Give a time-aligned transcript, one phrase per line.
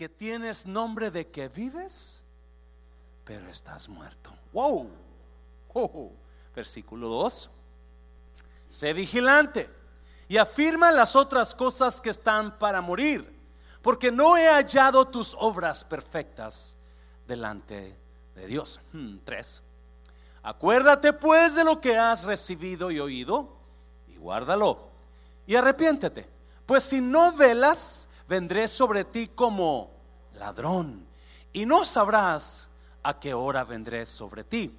[0.00, 2.24] que tienes nombre de que vives,
[3.22, 4.32] pero estás muerto.
[4.50, 4.90] Wow.
[5.74, 6.12] Oh.
[6.56, 7.50] Versículo 2.
[8.66, 9.68] Sé vigilante
[10.26, 13.30] y afirma las otras cosas que están para morir,
[13.82, 16.76] porque no he hallado tus obras perfectas
[17.28, 17.94] delante
[18.34, 18.80] de Dios.
[19.26, 19.62] 3.
[19.62, 23.54] Hmm, Acuérdate pues de lo que has recibido y oído
[24.08, 24.88] y guárdalo
[25.46, 26.26] y arrepiéntete.
[26.64, 29.90] Pues si no velas, vendré sobre ti como
[30.34, 31.04] ladrón
[31.52, 32.70] y no sabrás
[33.02, 34.72] a qué hora vendré sobre ti.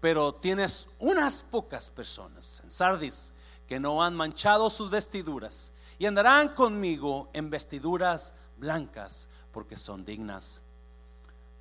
[0.00, 3.34] Pero tienes unas pocas personas en Sardis
[3.68, 10.62] que no han manchado sus vestiduras y andarán conmigo en vestiduras blancas porque son dignas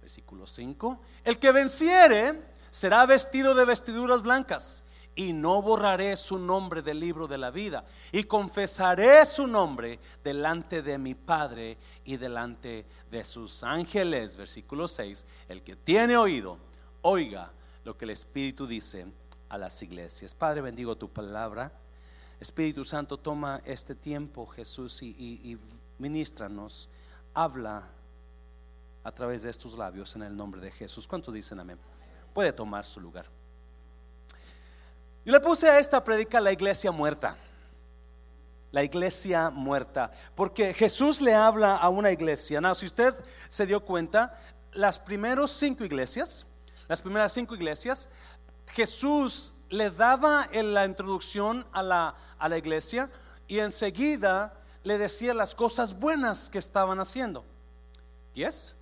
[0.01, 0.99] Versículo 5.
[1.23, 4.83] El que venciere será vestido de vestiduras blancas
[5.15, 10.81] y no borraré su nombre del libro de la vida y confesaré su nombre delante
[10.81, 14.37] de mi Padre y delante de sus ángeles.
[14.37, 15.25] Versículo 6.
[15.47, 16.57] El que tiene oído,
[17.01, 17.51] oiga
[17.83, 19.05] lo que el Espíritu dice
[19.49, 20.33] a las iglesias.
[20.33, 21.71] Padre, bendigo tu palabra.
[22.39, 25.57] Espíritu Santo, toma este tiempo, Jesús, y, y
[25.99, 26.89] ministranos.
[27.33, 27.87] Habla
[29.03, 31.07] a través de estos labios en el nombre de Jesús.
[31.07, 31.77] ¿Cuántos dicen amén?
[32.33, 33.27] Puede tomar su lugar.
[35.25, 37.37] Yo le puse a esta predica la iglesia muerta.
[38.71, 40.11] La iglesia muerta.
[40.35, 42.59] Porque Jesús le habla a una iglesia.
[42.59, 43.13] No, si usted
[43.47, 44.39] se dio cuenta,
[44.73, 46.45] las primeras cinco iglesias,
[46.87, 48.09] las primeras cinco iglesias,
[48.67, 53.09] Jesús le daba en la introducción a la, a la iglesia
[53.47, 57.45] y enseguida le decía las cosas buenas que estaban haciendo.
[58.33, 58.75] ¿Yes?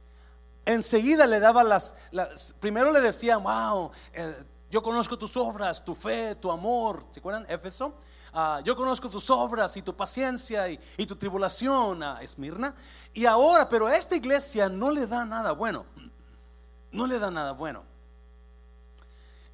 [0.65, 1.95] enseguida le daba las,
[2.59, 4.35] primero le decía, wow, eh,
[4.71, 7.45] yo conozco tus obras, tu fe, tu amor, ¿se acuerdan?
[7.49, 7.93] Éfeso.
[8.33, 12.73] Ah, yo conozco tus obras y tu paciencia y, tu tribulación a Esmirna.
[13.13, 15.85] Y ahora, pero a esta iglesia no le da nada bueno.
[16.89, 17.83] No le da nada bueno.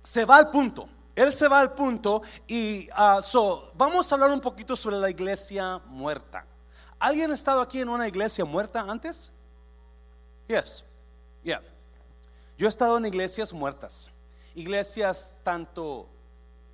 [0.03, 0.88] Se va al punto.
[1.16, 5.81] Él se va al punto y uh, vamos a hablar un poquito sobre la iglesia
[5.88, 6.45] muerta.
[7.00, 9.33] ¿Alguien ha estado aquí en una iglesia muerta antes?
[10.47, 10.85] Yes.
[12.57, 14.09] Yo he estado en iglesias muertas,
[14.57, 16.09] iglesias tanto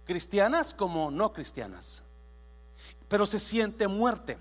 [0.06, 2.04] cristianas como no cristianas,
[3.10, 4.38] pero se siente muerte.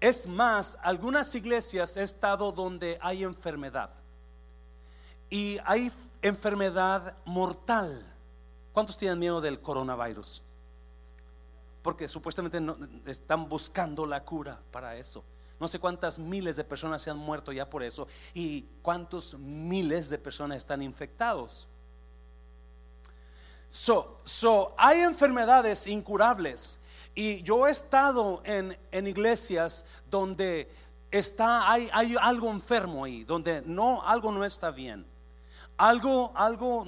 [0.00, 3.90] Es más, algunas iglesias he estado donde hay enfermedad
[5.28, 5.90] y hay
[6.22, 8.06] enfermedad mortal.
[8.72, 10.42] ¿Cuántos tienen miedo del coronavirus?
[11.82, 15.24] Porque supuestamente no, están buscando la cura para eso.
[15.58, 20.10] No sé cuántas miles de personas se han muerto ya por eso y cuántos miles
[20.10, 21.68] de personas están infectados.
[23.72, 26.78] So, so hay enfermedades incurables
[27.14, 30.70] y yo he estado en, iglesias donde
[31.10, 35.06] está, hay, hay algo enfermo ahí, donde no, algo no está bien.
[35.78, 36.86] Algo, algo,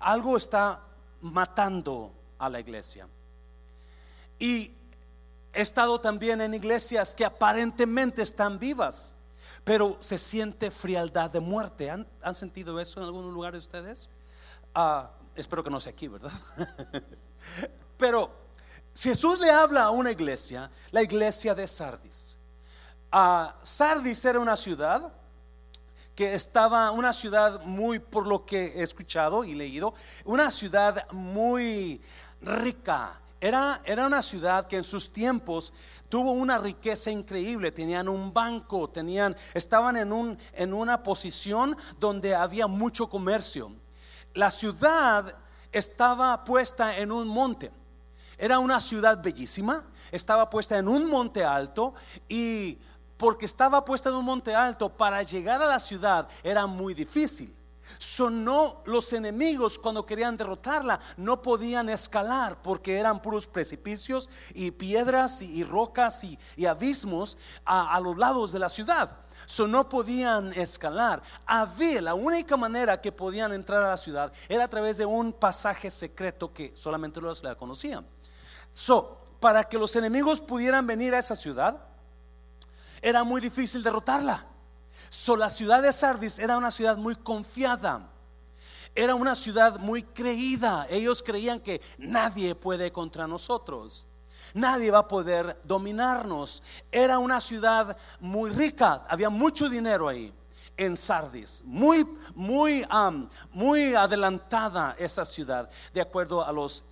[0.00, 0.80] algo está
[1.20, 3.06] matando a la iglesia.
[4.40, 4.72] Y
[5.52, 9.14] He estado también en iglesias que aparentemente están vivas,
[9.62, 11.90] pero se siente frialdad de muerte.
[11.90, 14.08] ¿Han, sentido eso en algunos lugares ustedes?
[14.74, 16.32] Ah, espero que no sea aquí, ¿verdad?
[17.96, 18.30] pero
[18.94, 22.36] Jesús le habla a una iglesia, la iglesia de Sardis.
[23.10, 25.12] Ah, Sardis era una ciudad
[26.14, 32.00] que estaba, una ciudad muy, por lo que he escuchado y leído, una ciudad muy
[32.42, 35.72] rica era, una ciudad que en sus tiempos
[36.10, 42.34] tuvo una riqueza increíble, tenían un banco, tenían, estaban en, un, en una posición donde
[42.34, 43.72] había mucho comercio.
[44.34, 45.34] La ciudad
[45.72, 47.70] estaba puesta en un monte,
[48.38, 51.94] era una ciudad bellísima, estaba puesta en un monte alto
[52.28, 52.78] y
[53.16, 57.54] porque estaba puesta en un monte alto, para llegar a la ciudad era muy difícil.
[57.98, 65.42] Sonó los enemigos cuando querían derrotarla, no podían escalar porque eran puros precipicios y piedras
[65.42, 69.10] y, rocas y, abismos a, los lados de la ciudad.
[69.50, 71.20] So, no podían escalar.
[71.44, 75.32] Había la única manera que podían entrar a la ciudad era a través de un
[75.32, 78.06] pasaje secreto que solamente los la conocían.
[78.72, 81.80] So, para que los enemigos pudieran venir a esa ciudad,
[83.02, 84.46] era muy difícil derrotarla.
[85.08, 88.08] So, la ciudad de Sardis era una ciudad muy confiada.
[88.94, 90.86] Era una ciudad muy creída.
[90.88, 94.06] Ellos creían que nadie puede contra nosotros.
[94.54, 96.62] Nadie va a poder dominarnos.
[96.90, 99.04] Era una ciudad muy rica.
[99.08, 100.32] Había mucho dinero ahí
[100.76, 101.62] en Sardis.
[101.64, 102.86] Muy, muy,
[103.52, 106.84] muy adelantada esa ciudad, de acuerdo a los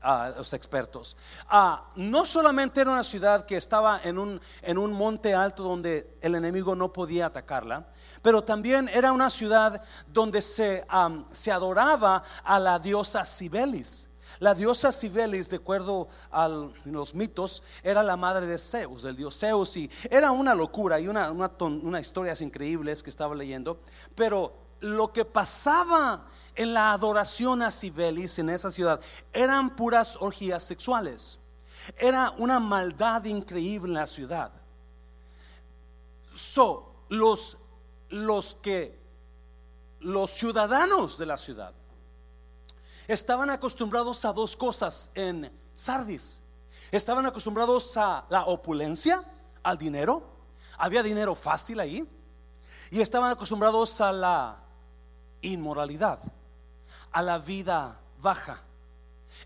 [0.00, 1.16] a los expertos.
[1.48, 6.18] Ah, no solamente era una ciudad que estaba en un, en un monte alto donde
[6.20, 7.88] el enemigo no podía atacarla,
[8.22, 10.86] pero también era una ciudad donde se,
[11.30, 14.07] se adoraba a la diosa Cibelis.
[14.40, 16.48] La diosa Cibelis, de acuerdo a
[16.84, 21.08] los mitos, era la madre de Zeus, del dios Zeus, y era una locura y
[21.08, 23.80] una, una, una historias increíbles que estaba leyendo,
[24.14, 29.00] pero lo que pasaba en la adoración a Cibelis en esa ciudad
[29.32, 31.38] eran puras orgías sexuales.
[31.96, 34.52] Era una maldad increíble en la ciudad.
[36.34, 37.56] So, los,
[38.10, 38.98] los que,
[40.00, 41.72] los ciudadanos de la ciudad
[43.08, 46.40] estaban acostumbrados a dos cosas en Sardis.
[46.92, 49.24] Estaban acostumbrados a la opulencia,
[49.64, 50.22] al dinero.
[50.78, 52.08] Había dinero fácil ahí.
[52.92, 54.56] Y estaban acostumbrados a la
[55.42, 56.20] inmoralidad
[57.12, 58.60] a la vida baja.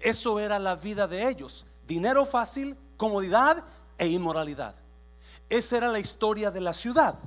[0.00, 1.66] Eso era la vida de ellos.
[1.86, 3.64] Dinero fácil, comodidad
[3.98, 4.74] e inmoralidad.
[5.48, 7.18] Esa era la historia de la ciudad.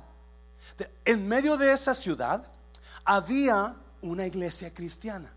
[1.04, 2.46] En medio de esa ciudad
[3.04, 5.32] había una iglesia cristiana.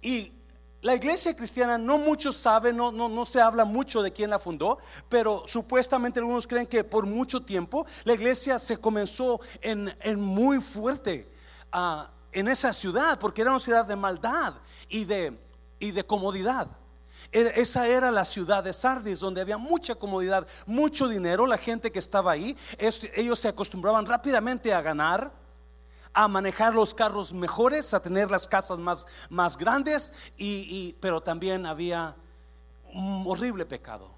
[0.00, 0.32] Y
[0.80, 4.38] la iglesia cristiana no muchos saben, no, no, no, se habla mucho de quién la
[4.38, 10.20] fundó, pero supuestamente algunos creen que por mucho tiempo la iglesia se comenzó en, en
[10.20, 11.30] muy fuerte.
[11.70, 14.54] a en esa ciudad, porque era una ciudad de maldad
[14.88, 15.38] y de,
[15.78, 16.66] y de comodidad.
[17.30, 21.46] Esa era la ciudad de Sardis, donde había mucha comodidad, mucho dinero.
[21.46, 25.30] La gente que estaba ahí, ellos se acostumbraban rápidamente a ganar,
[26.14, 31.66] a manejar los carros mejores, a tener las casas más, más grandes, y, pero también
[31.66, 32.16] había
[32.92, 34.10] un horrible pecado,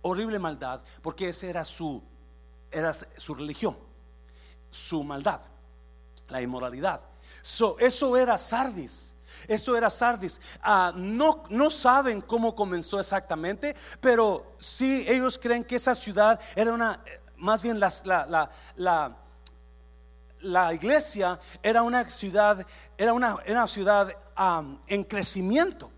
[0.00, 2.02] horrible maldad, porque esa era su,
[2.70, 3.76] era su religión,
[4.70, 5.40] su maldad,
[6.28, 7.12] la inmoralidad
[7.78, 9.14] eso era Sardis.
[9.48, 10.40] Eso era Sardis.
[10.62, 16.72] Ah, no, no saben cómo comenzó exactamente, pero sí ellos creen que esa ciudad era
[16.72, 17.02] una,
[17.36, 17.92] más bien la,
[18.76, 19.16] la,
[20.72, 22.66] iglesia era una ciudad,
[22.96, 24.16] era una, una ciudad
[24.86, 25.90] en crecimiento.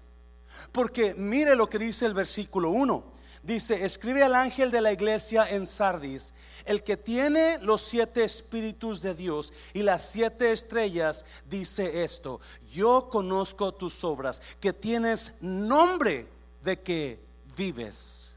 [0.73, 3.15] Porque mire lo que dice el versículo 1.
[3.43, 6.33] Dice, escribe al ángel de la iglesia en Sardis,
[6.65, 12.41] el que tiene los siete espíritus de Dios y las siete estrellas, dice esto,
[12.73, 16.27] yo conozco tus obras, que tienes nombre
[16.63, 17.23] de que
[17.55, 18.35] vives,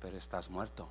[0.00, 0.88] pero estás muerto.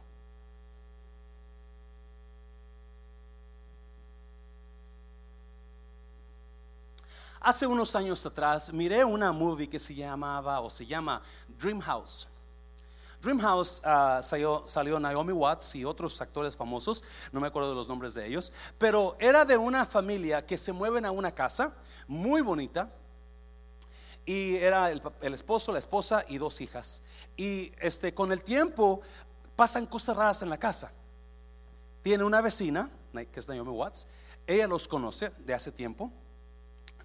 [7.42, 11.22] Hace unos años atrás miré una movie que se llamaba o se llama
[11.58, 12.28] Dream House.
[13.22, 17.04] Dreamhouse uh, salió, salió, Naomi Watts y otros actores famosos,
[17.34, 20.72] no me acuerdo de los nombres de ellos, pero era de una familia que se
[20.72, 21.74] mueven a una casa
[22.08, 22.90] muy bonita
[24.26, 27.02] y era el, esposo, la esposa y dos hijas.
[27.36, 29.02] Y este, con el tiempo
[29.56, 30.92] pasan cosas raras en la casa.
[32.02, 34.08] Tiene una vecina, que es Naomi Watts,
[34.48, 36.12] ella los conoce de hace tiempo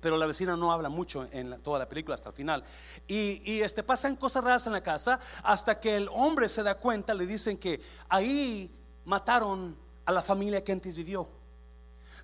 [0.04, 2.62] pero la vecina no habla mucho en toda la película hasta el final.
[3.08, 7.14] Y, este, pasan cosas raras en la casa hasta que el hombre se da cuenta,
[7.14, 7.80] le dicen que
[8.10, 8.70] ahí
[9.06, 9.74] mataron
[10.04, 11.26] a la familia que antes vivió.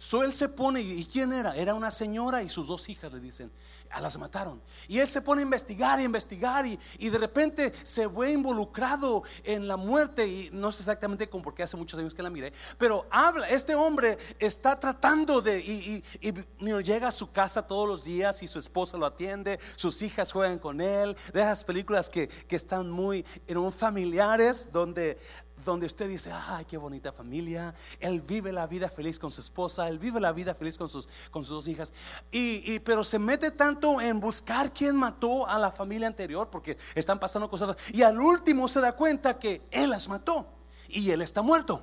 [0.02, 1.54] So él se pone, ¿y quién era?
[1.54, 3.52] Era una señora y sus dos hijas le dicen,
[3.90, 4.62] a las mataron.
[4.88, 9.24] Y él se pone a investigar y investigar y, y, de repente se ve involucrado
[9.44, 12.50] en la muerte y no sé exactamente cómo porque hace muchos años que la miré,
[12.78, 18.02] pero habla, este hombre está tratando de, y, y, llega a su casa todos los
[18.02, 22.26] días y su esposa lo atiende, sus hijas juegan con él, de esas películas que,
[22.26, 25.18] que están muy en familiares donde
[25.64, 27.74] donde usted dice, ay, qué bonita familia.
[27.98, 31.08] Él vive la vida feliz con su esposa, él vive la vida feliz con sus,
[31.30, 31.92] con sus dos hijas.
[32.30, 37.18] Y, pero se mete tanto en buscar quién mató a la familia anterior, porque están
[37.18, 37.76] pasando cosas.
[37.92, 40.46] Y al último se da cuenta que él las mató
[40.88, 41.82] y él está muerto.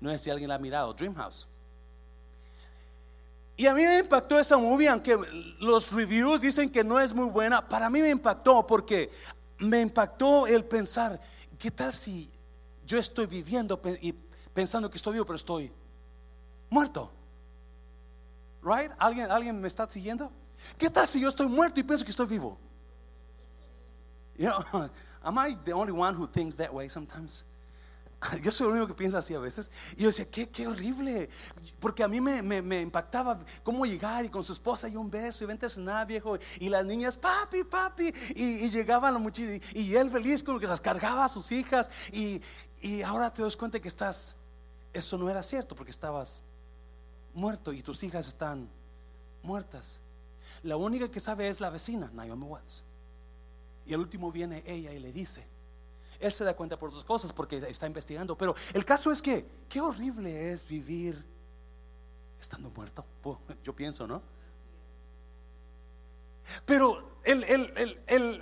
[0.00, 1.46] No sé si alguien la ha mirado, Dreamhouse.
[3.56, 5.18] Y a mí me impactó esa movie, aunque
[5.58, 7.68] los reviews dicen que no es muy buena.
[7.68, 9.10] Para mí me impactó porque
[9.58, 11.20] me impactó el pensar,
[11.58, 12.30] ¿qué tal si
[12.90, 14.12] yo estoy viviendo y
[14.52, 15.72] pensando que estoy vivo, pero estoy
[16.68, 17.08] muerto.
[18.62, 18.90] Right?
[18.98, 20.32] ¿Alguien, ¿Alguien me está siguiendo?
[20.76, 22.58] ¿Qué tal si yo estoy muerto y pienso que estoy vivo?
[24.36, 24.90] You know,
[25.22, 27.44] am I the only one who thinks that way sometimes?
[28.42, 29.70] Yo soy el único que piensa así a veces.
[29.96, 31.28] Y yo decía, qué, qué horrible.
[31.78, 35.44] Porque a mí me, me, impactaba cómo llegar y con su esposa y un beso
[35.44, 36.38] y vente a cenar, viejo.
[36.58, 38.12] Y las niñas, papi, papi.
[38.34, 39.60] Y, y llegaban los muchachos.
[39.72, 41.90] Y, él feliz como que las cargaba a sus hijas.
[42.12, 42.42] Y,
[42.80, 44.36] y ahora te das cuenta que estás,
[44.92, 46.42] eso no era cierto porque estabas
[47.34, 48.68] muerto y tus hijas están
[49.42, 50.00] muertas.
[50.62, 52.82] La única que sabe es la vecina, Naomi Watts.
[53.86, 55.44] Y al último viene ella y le dice.
[56.18, 58.36] Él se da cuenta por dos cosas porque está investigando.
[58.36, 61.22] Pero el caso es que, qué horrible es vivir
[62.40, 63.04] estando muerto.
[63.64, 64.22] Yo pienso, ¿no?
[66.66, 68.40] Pero el, el, el,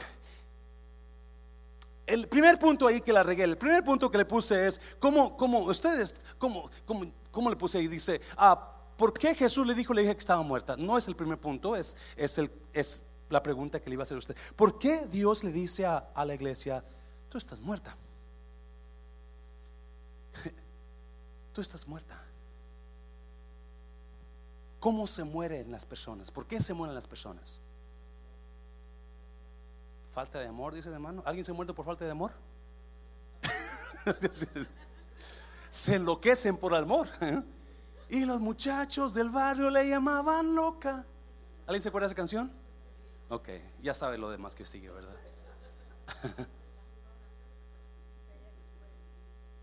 [2.29, 5.61] primer punto ahí que la regué, el primer punto que le puse es, ¿cómo, cómo
[5.61, 7.89] ustedes, cómo, cómo, cómo le puse ahí?
[7.89, 10.77] Dice, ah, ¿por qué Jesús le dijo, le dije que estaba muerta?
[10.77, 14.05] No es el primer punto, es, es, el, es la pregunta que le iba a
[14.05, 14.37] hacer a usted.
[14.57, 16.83] ¿Por qué Dios le dice a, a la iglesia,
[17.29, 17.97] tú estás muerta?
[21.53, 22.23] tú estás muerta.
[24.81, 26.31] ¿Cómo se mueren las personas?
[26.31, 27.61] ¿Por qué se mueren las personas?
[30.19, 31.23] Falta de amor, dice el hermano.
[31.25, 32.33] ¿Alguien se muere por falta de amor?
[35.71, 37.07] se enloquecen por amor.
[37.21, 37.41] ¿eh?
[38.09, 41.07] Y los muchachos del barrio le llamaban loca.
[41.69, 42.51] ¿Alguien se acuerda de esa canción?
[43.29, 43.49] Ok,
[43.81, 45.15] ya sabe lo demás que sigue, ¿verdad?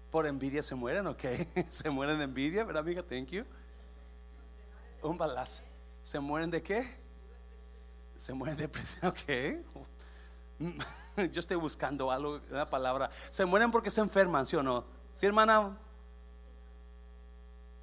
[0.10, 1.24] Por envidia se mueren, ok.
[1.70, 3.04] Se mueren de envidia, ¿verdad, amiga?
[3.04, 3.44] Thank you.
[5.02, 5.64] Un balazo.
[6.02, 6.96] ¿Se mueren de qué?
[8.16, 9.20] Se mueren de presión, ok.
[11.32, 13.10] Yo estoy buscando algo, una palabra.
[13.30, 14.86] Se mueren porque se enferman, ¿sí o no?
[15.14, 15.78] ¿Sí, hermana?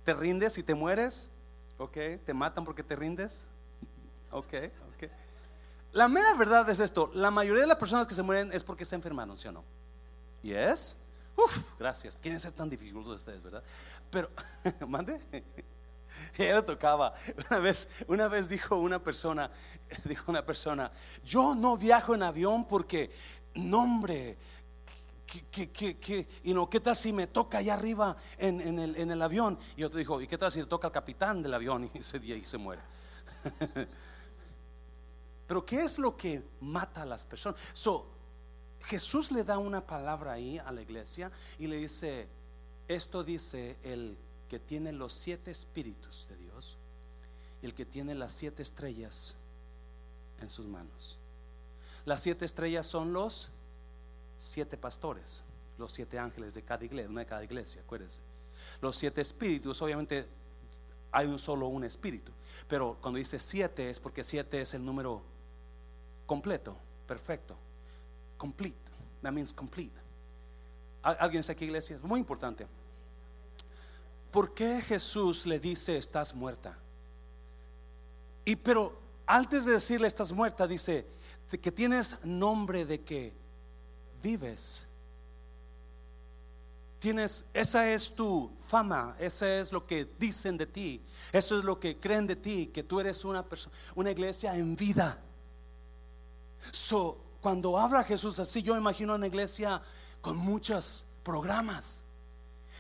[0.05, 1.31] ¿Te rindes y te mueres?
[1.79, 1.97] ¿Ok?
[2.25, 3.47] ¿Te matan porque te rindes?
[4.31, 4.55] ¿Ok?
[4.95, 5.11] ¿Ok?
[5.93, 8.85] La mera verdad es esto: la mayoría de las personas que se mueren es porque
[8.85, 9.65] se enfermaron, ¿sí o no?
[10.43, 10.97] ¿Yes?
[11.37, 12.17] Uf, gracias.
[12.17, 13.63] Quieren ser tan difíciles ustedes, ¿verdad?
[14.11, 14.29] Pero,
[14.87, 15.21] mande.
[16.39, 17.15] Ya lo tocaba.
[17.51, 19.51] Una vez, una vez dijo una persona,
[20.05, 20.91] dijo una persona,
[21.25, 23.11] yo no viajo en avión porque,
[23.55, 24.37] nombre,
[25.51, 28.97] que, que, que, y no, ¿qué tal si me toca allá arriba en, en, el,
[28.97, 29.59] en, el, avión?
[29.77, 31.91] Y otro dijo, ¿y qué tal si le toca al capitán del avión?
[31.95, 32.83] Y ese día y se muere.
[35.47, 37.61] Pero ¿qué es lo que mata a las personas?
[37.73, 38.07] So,
[38.85, 42.29] Jesús le da una palabra ahí a la iglesia y le dice,
[42.89, 44.17] esto dice el
[44.53, 46.77] que tiene los siete espíritus de Dios
[47.63, 49.35] y el que tiene las siete estrellas
[50.43, 51.17] en sus manos.
[52.05, 53.49] Las siete estrellas son los
[54.37, 55.43] siete pastores,
[55.79, 58.21] los siete ángeles de cada iglesia, una de cada iglesia, acuérdense.
[58.83, 60.27] Los siete espíritus, obviamente
[61.13, 62.31] hay un solo un espíritu,
[62.69, 65.23] pero cuando dice siete es porque siete es el número
[66.27, 66.77] completo,
[67.09, 67.57] perfecto,
[68.37, 68.77] complete.
[69.23, 69.99] That means complete.
[71.03, 71.99] ¿Alguien está aquí, iglesia?
[72.03, 72.67] Muy importante.
[74.33, 76.77] ¿Por qué Jesús le dice estás muerta?
[78.45, 81.07] Y pero antes de decirle estás muerta, dice
[81.61, 83.33] que tienes nombre de que
[84.23, 84.87] vives.
[86.99, 91.79] Tienes, esa es tu fama, esa es lo que dicen de ti, eso es lo
[91.79, 95.19] que creen de ti, que tú eres una persona, una iglesia en vida.
[96.71, 99.83] So, cuando habla Jesús así, yo imagino una iglesia
[100.21, 102.05] con muchos programas,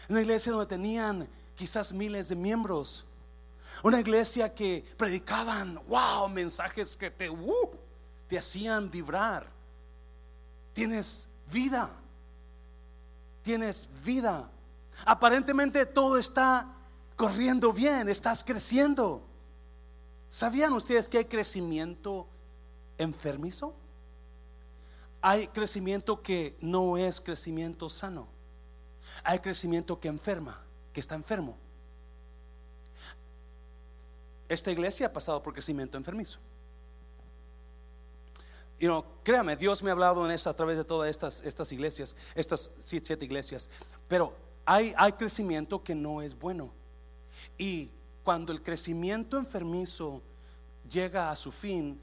[0.08, 1.28] una iglesia donde tenían
[1.62, 3.04] quizás miles de miembros,
[3.84, 7.70] una iglesia que predicaban, wow, mensajes que te, uh,
[8.26, 9.46] te hacían vibrar.
[10.72, 11.88] Tienes vida.
[13.44, 14.50] Tienes vida.
[15.04, 16.66] Aparentemente todo está
[17.14, 19.22] corriendo bien, estás creciendo.
[20.28, 22.26] ¿Sabían ustedes que hay crecimiento
[22.98, 23.72] enfermizo?
[25.20, 28.26] Hay crecimiento que no es crecimiento sano.
[29.22, 30.60] Hay crecimiento que enferma,
[30.92, 31.56] que está enfermo.
[34.48, 36.38] Esta iglesia ha pasado por crecimiento enfermizo
[38.82, 41.70] you know, créame, Dios me ha hablado en esto a través de todas estas, estas
[41.70, 43.70] iglesias, estas siete iglesias,
[44.08, 44.34] pero
[44.66, 46.72] hay, hay crecimiento que no es bueno.
[47.56, 47.90] Y
[48.24, 50.20] cuando el crecimiento enfermizo
[50.90, 52.00] llega a su fin,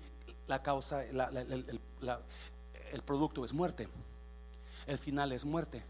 [0.48, 1.82] la causa, el
[3.06, 3.90] producto es muerte.
[4.88, 5.84] El final es muerte.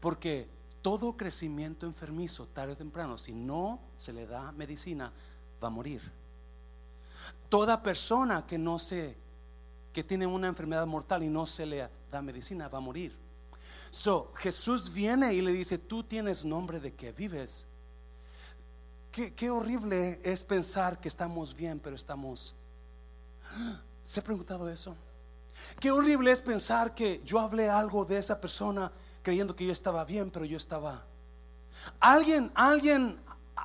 [0.00, 0.46] Porque
[0.82, 5.12] todo crecimiento enfermizo, tarde o temprano, si no se le da medicina,
[5.62, 6.00] va a morir.
[7.48, 9.16] Toda persona que no se
[9.92, 13.14] que tiene una enfermedad mortal y no se le da medicina, va a morir.
[13.90, 17.66] So, Jesús viene y le dice, tú tienes nombre de que vives.
[19.10, 22.54] Qué, horrible es pensar que estamos bien, pero estamos...
[24.04, 24.96] ¿Se ha preguntado eso?
[25.80, 28.90] Qué horrible es pensar que yo hablé algo de esa persona
[29.22, 31.04] creyendo que yo estaba bien, pero yo estaba...
[31.98, 33.18] Alguien, alguien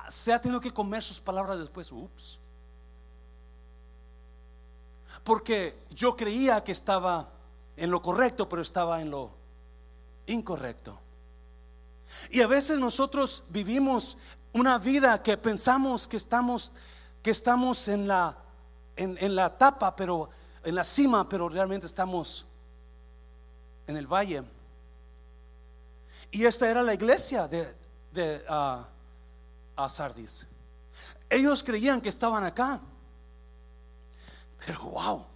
[0.08, 1.90] se ha tenido que comer sus palabras después.
[1.92, 2.40] Ups
[5.26, 7.28] porque yo creía que estaba
[7.76, 9.32] en lo correcto, pero estaba en lo
[10.28, 10.96] incorrecto.
[12.30, 14.16] Y a veces nosotros vivimos
[14.52, 16.72] una vida que pensamos que estamos,
[17.24, 18.38] que estamos en la,
[18.94, 20.30] en, la tapa, pero
[20.62, 22.46] en la cima, pero realmente estamos
[23.88, 24.44] en el valle.
[26.30, 27.74] Y esta era la iglesia de,
[28.12, 28.86] de ah,
[29.88, 30.46] Sardis.
[31.28, 32.80] Ellos creían que estaban acá.
[34.64, 35.26] Pero wow,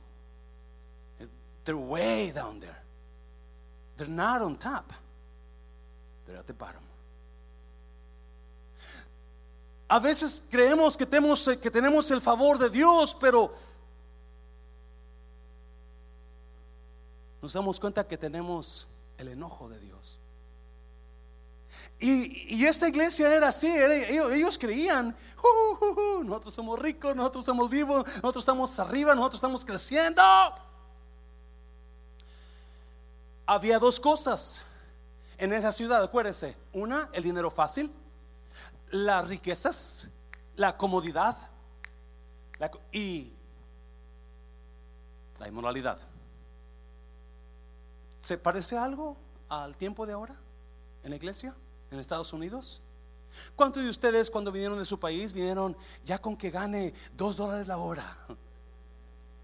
[1.65, 2.77] they're way down there.
[3.97, 4.93] They're not on top.
[6.27, 6.83] They're at the bottom.
[9.89, 13.53] A veces creemos que tenemos, que tenemos el favor de Dios, pero
[17.43, 18.87] nos damos cuenta que tenemos
[19.19, 20.19] el enojo de Dios.
[21.99, 25.15] Y, esta iglesia era así, ellos, creían,
[26.25, 30.23] nosotros somos ricos, nosotros somos vivos, nosotros estamos arriba, nosotros estamos creciendo.
[33.45, 34.63] Había dos cosas
[35.37, 36.57] en esa ciudad, acuérdense.
[36.73, 37.93] Una, el dinero fácil,
[38.91, 40.09] las riquezas,
[40.57, 41.37] la comodidad
[42.93, 43.31] y
[45.39, 45.99] la inmoralidad.
[48.23, 49.17] ¿Se parece algo
[49.49, 50.37] al tiempo de ahora
[51.03, 51.55] en la iglesia?
[51.91, 52.81] En Estados Unidos?
[53.55, 57.67] ¿Cuántos de ustedes cuando vinieron de su país vinieron ya con que gane dos dólares
[57.67, 58.19] la hora?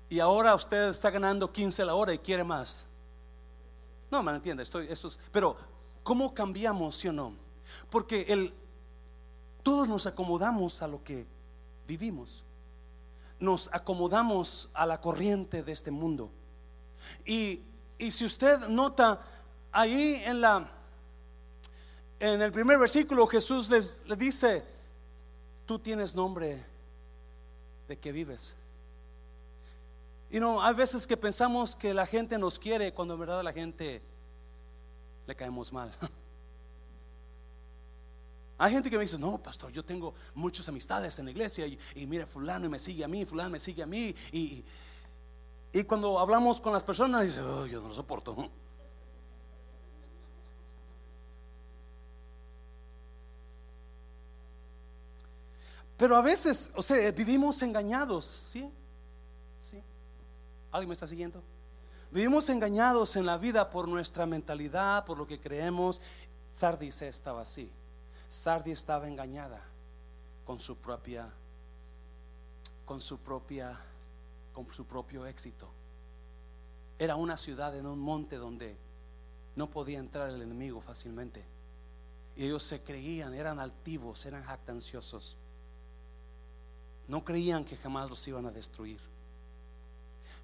[0.08, 2.86] Y ahora usted está ganando 15 la hora y quiere más.
[4.10, 5.56] No, me entiende, estoy, esto pero
[6.04, 7.34] ¿cómo cambiamos, sí o no?
[7.90, 8.54] Porque el,
[9.64, 11.26] todos nos acomodamos a lo que
[11.88, 12.44] vivimos.
[13.40, 16.30] Nos acomodamos a la corriente de este mundo.
[17.24, 17.62] Y,
[17.98, 19.20] y si usted nota
[19.72, 20.75] ahí en la
[22.18, 24.64] en el primer versículo Jesús les, dice,
[25.66, 26.64] tú tienes nombre
[27.88, 28.54] de que vives.
[30.30, 33.42] Y no, hay veces que pensamos que la gente nos quiere cuando en verdad a
[33.42, 34.02] la gente
[35.26, 35.92] le caemos mal.
[38.58, 41.78] Hay gente que me dice, no, pastor, yo tengo muchas amistades en la iglesia y,
[41.94, 44.14] y mira, fulano me sigue a mí, fulano me sigue a mí.
[44.32, 44.64] Y,
[45.86, 48.50] cuando hablamos con las personas, dice, oh, yo no lo soporto.
[55.96, 58.70] Pero a veces, o sea, vivimos engañados, ¿sí?
[59.60, 59.80] ¿Sí?
[60.70, 61.42] ¿Alguien me está siguiendo?
[62.10, 66.00] Vivimos engañados en la vida por nuestra mentalidad, por lo que creemos.
[66.52, 67.70] Sardis estaba así.
[68.28, 69.60] Sardis estaba engañada
[70.44, 71.28] con su propia
[72.84, 73.76] con su propia
[74.52, 75.68] con su propio éxito.
[76.98, 78.76] Era una ciudad en un monte donde
[79.54, 81.44] no podía entrar el enemigo fácilmente.
[82.36, 85.36] Y ellos se creían, eran altivos, eran jactanciosos.
[87.08, 89.00] No creían que jamás los iban a destruir.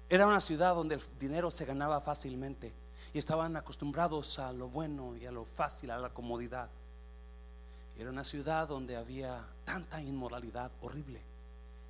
[0.09, 2.73] Era una ciudad donde el dinero se ganaba fácilmente
[3.13, 6.69] y estaban acostumbrados a lo bueno y a lo fácil, a la comodidad.
[7.97, 11.21] Era una ciudad donde había tanta inmoralidad horrible.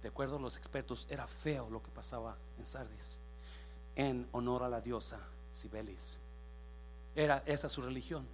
[0.02, 3.20] De acuerdo a los expertos, era feo lo que pasaba en Sardis,
[3.96, 5.20] en honor a la diosa
[5.54, 6.18] Sibelis.
[7.16, 8.28] Era esa su religión.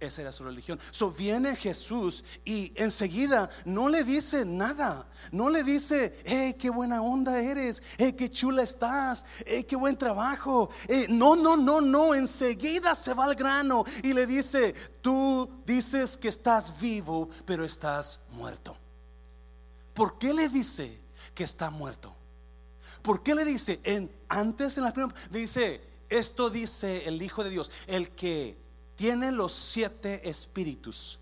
[0.00, 0.80] Esa era su religión.
[0.90, 5.06] So viene Jesús y enseguida no le dice nada.
[5.30, 7.82] No le dice, hey, qué buena onda eres.
[7.98, 9.26] Hey, qué chula estás.
[9.44, 10.70] Hey, qué buen trabajo.
[11.10, 12.14] no, no, no, no.
[12.14, 18.20] Enseguida se va al grano y le dice, tú dices que estás vivo, pero estás
[18.30, 18.74] muerto.
[19.92, 20.98] ¿Por qué le dice
[21.34, 22.16] que está muerto?
[23.02, 23.80] ¿Por qué le dice?
[23.84, 28.59] En, antes en la primera, dice, esto dice el Hijo de Dios, el que
[29.00, 31.18] tiene los siete espíritus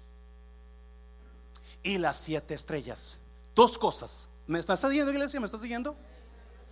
[1.81, 3.21] y las siete estrellas.
[3.55, 4.29] Dos cosas.
[4.49, 5.39] ¿Me está siguiendo, iglesia?
[5.39, 5.95] ¿Me está siguiendo?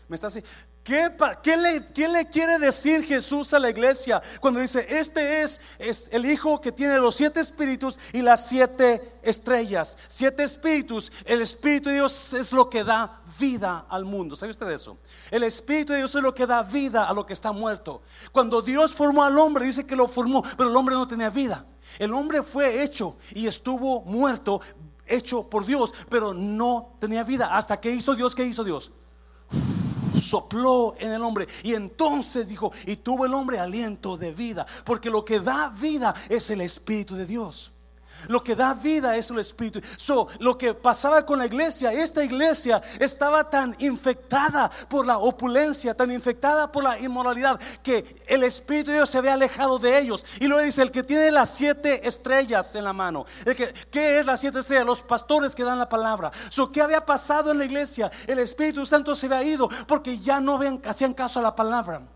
[0.08, 0.58] ¿Me está siguiendo?
[0.86, 6.08] ¿Qué, le, ¿Qué, le, quiere decir Jesús a la iglesia cuando dice, este es, es
[6.12, 9.98] el Hijo que tiene los siete espíritus y las siete estrellas?
[10.06, 14.36] Siete espíritus, el Espíritu de Dios es lo que da vida al mundo.
[14.36, 14.98] ¿Sabe usted eso?
[15.32, 18.02] El Espíritu de Dios es lo que da vida a lo que está muerto.
[18.30, 21.66] Cuando Dios formó al hombre, dice que lo formó, pero el hombre no tenía vida.
[21.98, 24.60] El hombre fue hecho y estuvo muerto,
[25.04, 27.56] hecho por Dios, pero no tenía vida.
[27.56, 28.92] Hasta que hizo Dios, ¿qué hizo Dios?
[30.20, 35.10] Sopló en el hombre y entonces dijo, y tuvo el hombre aliento de vida, porque
[35.10, 37.72] lo que da vida es el Espíritu de Dios.
[38.28, 39.80] Lo que da vida es el Espíritu.
[39.96, 45.94] So, lo que pasaba con la iglesia, esta iglesia estaba tan infectada por la opulencia,
[45.94, 50.24] tan infectada por la inmoralidad, que el Espíritu Dios se había alejado de ellos.
[50.40, 53.24] Y luego dice, el que tiene las siete estrellas en la mano.
[53.90, 54.86] ¿Qué es las siete estrellas?
[54.86, 56.30] Los pastores que dan la palabra.
[56.50, 58.10] So, ¿Qué había pasado en la iglesia?
[58.26, 62.15] El Espíritu Santo se había ido porque ya no hacían caso a la palabra.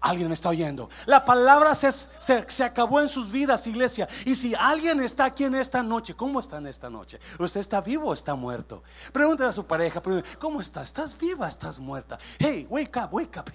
[0.00, 0.88] Alguien me está oyendo.
[1.04, 4.08] La palabra se, se, acabó en sus vidas, iglesia.
[4.24, 7.20] Y si alguien está aquí en esta noche, ¿cómo está en esta noche?
[7.38, 8.82] ¿Usted está vivo o está muerto?
[9.12, 10.02] Pregúntale a su pareja,
[10.38, 10.88] ¿cómo estás?
[10.88, 11.46] ¿Estás viva?
[11.48, 12.18] ¿Estás muerta?
[12.38, 13.50] Hey, wake up, wake up.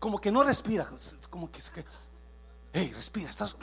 [0.00, 0.88] como que no respira,
[1.30, 1.60] como que,
[2.72, 3.54] hey, respira, estás.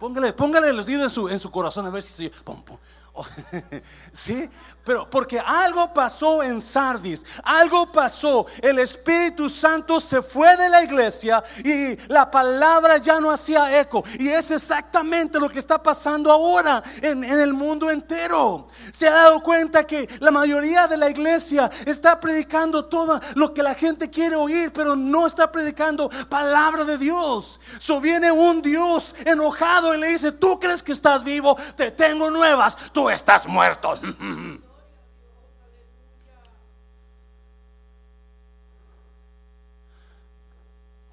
[0.00, 2.30] Póngale, póngale los dedos en su, en su corazón a ver si se.
[2.42, 2.78] Pum, pum.
[4.12, 4.48] sí,
[4.84, 8.46] pero porque algo pasó en Sardis, algo pasó.
[8.62, 14.02] El Espíritu Santo se fue de la iglesia y la palabra ya no hacía eco.
[14.18, 18.68] Y es exactamente lo que está pasando ahora en, en el mundo entero.
[18.92, 23.62] Se ha dado cuenta que la mayoría de la iglesia está predicando todo lo que
[23.62, 27.60] la gente quiere oír, pero no está predicando palabra de Dios.
[27.78, 32.30] So viene un Dios enojado y le dice: Tú crees que estás vivo, te tengo
[32.30, 33.98] nuevas, tú estás muerto.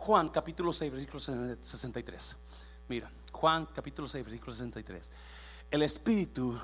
[0.07, 2.37] Juan capítulo 6, versículo 63.
[2.87, 5.11] Mira, Juan capítulo 6, versículo 63.
[5.69, 6.57] El Espíritu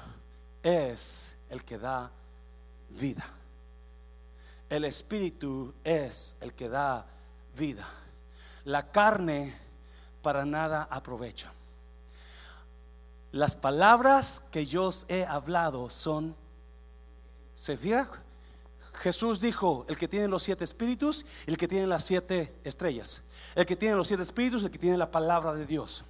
[0.64, 2.10] es el que da
[2.92, 3.26] vida.
[4.70, 7.06] El Espíritu es el que da
[7.58, 7.86] vida.
[8.64, 9.54] La carne
[10.22, 11.52] para nada aprovecha.
[13.34, 16.34] Las palabras que yo os he hablado son,
[17.56, 18.10] ¿se fija?
[18.94, 23.22] Jesús dijo, el que tiene los siete espíritus el que tiene las siete estrellas.
[23.56, 26.06] El que tiene los siete espíritus, el que tiene la palabra de Dios.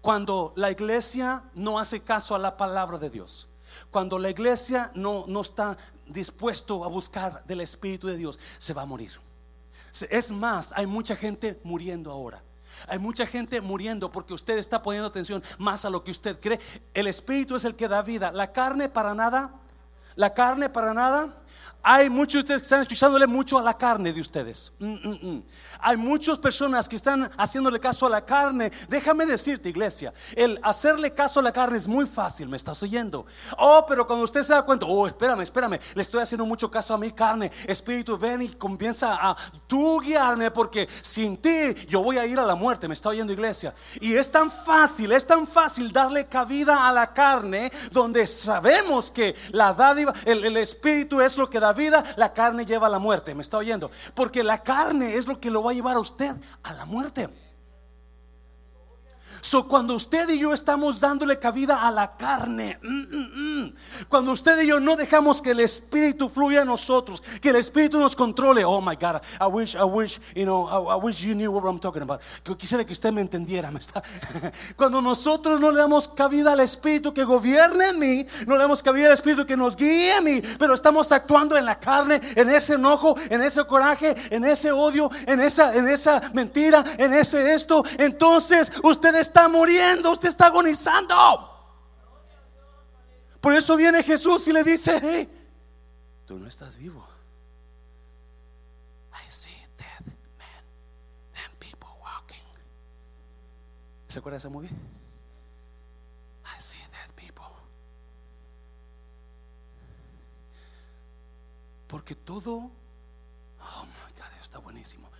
[0.00, 3.48] Cuando la iglesia no hace caso a la palabra de Dios,
[3.90, 8.82] cuando la iglesia no, no está dispuesto a buscar del Espíritu de Dios, se va
[8.82, 9.12] a morir.
[10.10, 12.42] Es más, hay mucha gente muriendo ahora.
[12.88, 16.60] Hay mucha gente muriendo porque usted está poniendo atención más a lo que usted cree.
[16.92, 18.32] El Espíritu es el que da vida.
[18.32, 19.54] La carne para nada.
[20.16, 21.28] La carne para nada
[21.88, 24.72] hay muchos de ustedes que están escuchándole mucho a la carne de ustedes.
[24.80, 25.42] Mm, mm, mm.
[25.78, 28.72] Hay muchas personas que están haciéndole caso a la carne.
[28.88, 33.24] Déjame decirte, iglesia, el hacerle caso a la carne es muy fácil, me estás oyendo.
[33.56, 36.92] Oh, pero cuando usted se da cuenta, oh, espérame, espérame, le estoy haciendo mucho caso
[36.92, 37.52] a mi carne.
[37.68, 39.36] Espíritu, ven y comienza a
[39.68, 43.32] tú guiarme porque sin ti yo voy a ir a la muerte, me está oyendo,
[43.32, 43.72] iglesia.
[44.00, 49.36] Y es tan fácil, es tan fácil darle cabida a la carne donde sabemos que
[49.52, 52.98] la dádiva, el, el espíritu es lo que da vida, la carne lleva a la
[52.98, 53.34] muerte.
[53.34, 53.90] ¿Me está oyendo?
[54.14, 56.34] Porque la carne es lo que lo va a llevar a usted
[56.64, 57.28] a la muerte.
[59.46, 63.74] So, cuando usted y yo estamos dándole cabida a la carne, mm, mm, mm,
[64.08, 68.00] cuando usted y yo no dejamos que el Espíritu fluya a nosotros, que el Espíritu
[68.00, 68.64] nos controle.
[68.64, 71.78] Oh my God, I wish, I wish, you know, I, wish you knew what I'm
[71.78, 72.22] talking about.
[72.58, 73.70] quisiera que usted me entendiera.
[74.76, 78.82] Cuando nosotros no le damos cabida al Espíritu que gobierne en mí, no le damos
[78.82, 82.50] cabida al Espíritu que nos guíe a mí, pero estamos actuando en la carne, en
[82.50, 87.54] ese enojo, en ese coraje, en ese odio, en esa, en esa mentira, en ese
[87.54, 87.84] esto.
[87.96, 91.14] Entonces usted está está muriendo, usted está agonizando.
[93.38, 95.28] Por eso viene Jesús y le dice, hey,
[96.26, 97.06] tú no estás vivo.
[99.12, 100.64] I see dead men,
[101.34, 102.42] dead people walking.
[104.08, 104.70] ¿Se acuerda de esa movie?
[104.70, 107.44] I see dead people.
[111.86, 112.70] Porque todo,
[113.60, 115.10] oh my God, está buenísimo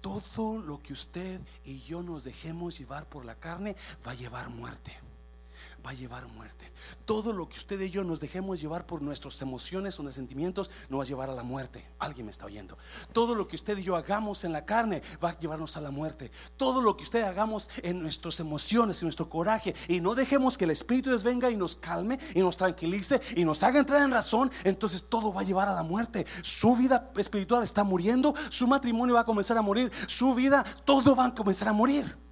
[0.00, 4.48] todo lo que usted y yo nos dejemos llevar por la carne va a llevar
[4.50, 4.92] muerte
[5.84, 6.70] va a llevar muerte.
[7.04, 10.70] Todo lo que usted y yo nos dejemos llevar por nuestras emociones o nuestros sentimientos
[10.88, 11.88] nos va a llevar a la muerte.
[11.98, 12.76] Alguien me está oyendo.
[13.12, 15.90] Todo lo que usted y yo hagamos en la carne va a llevarnos a la
[15.90, 16.30] muerte.
[16.56, 20.64] Todo lo que usted hagamos en nuestras emociones, en nuestro coraje y no dejemos que
[20.64, 24.10] el Espíritu Dios venga y nos calme y nos tranquilice y nos haga entrar en
[24.10, 26.26] razón, entonces todo va a llevar a la muerte.
[26.42, 31.14] Su vida espiritual está muriendo, su matrimonio va a comenzar a morir, su vida, todo
[31.14, 32.27] va a comenzar a morir.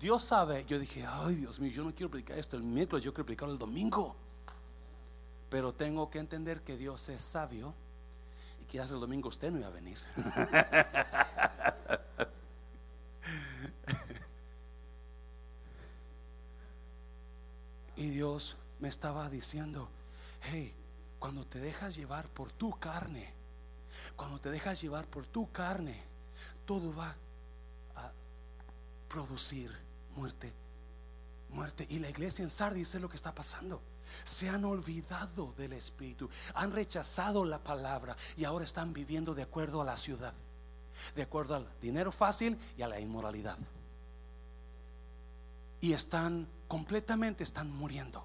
[0.00, 3.12] Dios sabe, yo dije, ay Dios mío, yo no quiero predicar esto el miércoles, yo
[3.12, 4.14] quiero predicarlo el domingo.
[5.50, 7.74] Pero tengo que entender que Dios es sabio
[8.62, 9.98] y quizás el domingo usted no iba a venir.
[17.96, 19.88] y Dios me estaba diciendo,
[20.42, 20.72] hey,
[21.18, 23.32] cuando te dejas llevar por tu carne,
[24.14, 26.00] cuando te dejas llevar por tu carne,
[26.66, 27.16] todo va
[27.96, 28.12] a
[29.08, 29.87] producir
[30.18, 30.52] muerte,
[31.50, 31.86] muerte.
[31.88, 33.80] Y la iglesia en Sardis es lo que está pasando.
[34.24, 39.80] Se han olvidado del Espíritu, han rechazado la palabra y ahora están viviendo de acuerdo
[39.80, 40.32] a la ciudad,
[41.14, 43.58] de acuerdo al dinero fácil y a la inmoralidad.
[45.80, 48.24] Y están completamente, están muriendo,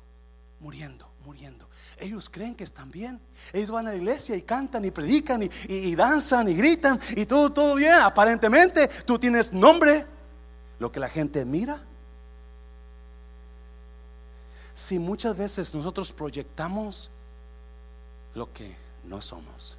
[0.60, 1.68] muriendo, muriendo.
[2.00, 3.20] Ellos creen que están bien.
[3.52, 7.26] Ellos van a la iglesia y cantan y predican y, y danzan y gritan y
[7.26, 7.94] todo, todo bien.
[7.94, 10.08] Aparentemente tú tienes nombre,
[10.84, 11.82] lo que la gente mira.
[14.74, 17.10] Si muchas veces nosotros proyectamos
[18.36, 19.78] lo que no somos.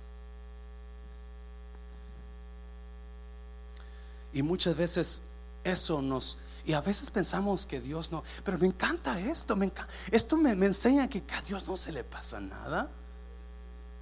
[4.32, 5.20] Y muchas veces
[5.62, 6.38] eso nos...
[6.64, 8.24] Y a veces pensamos que Dios no...
[8.42, 12.02] Pero me encanta esto, me encanta, esto me enseña que a Dios no se le
[12.02, 12.88] pasa nada.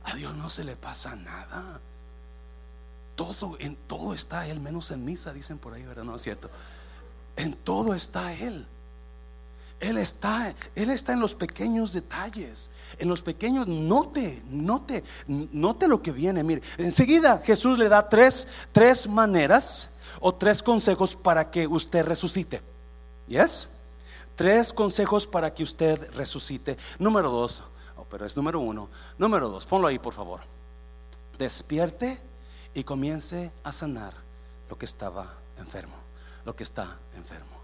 [0.05, 1.81] A Dios no se le pasa nada
[3.15, 6.05] todo, en todo está Él, menos en misa, dicen por ahí, ¿verdad?
[6.05, 6.51] No es cierto.
[7.37, 8.67] En todo está Él.
[9.81, 16.01] Él está, Él está en los pequeños detalles, en los pequeños, note, note, note lo
[16.01, 16.45] que viene.
[16.45, 19.91] Mire, enseguida Jesús le da tres, tres maneras
[20.21, 22.63] o tres consejos para que usted resucite.
[23.27, 23.71] ¿Yes?
[24.37, 26.77] Tres consejos para que usted resucite.
[27.01, 27.65] Número dos,
[27.97, 28.89] oh, pero es número uno.
[29.19, 30.41] Número dos, ponlo ahí por favor.
[31.39, 32.21] Despierte
[32.73, 34.15] y comience a sanar
[34.71, 35.97] lo que estaba enfermo,
[36.45, 37.63] lo que está enfermo.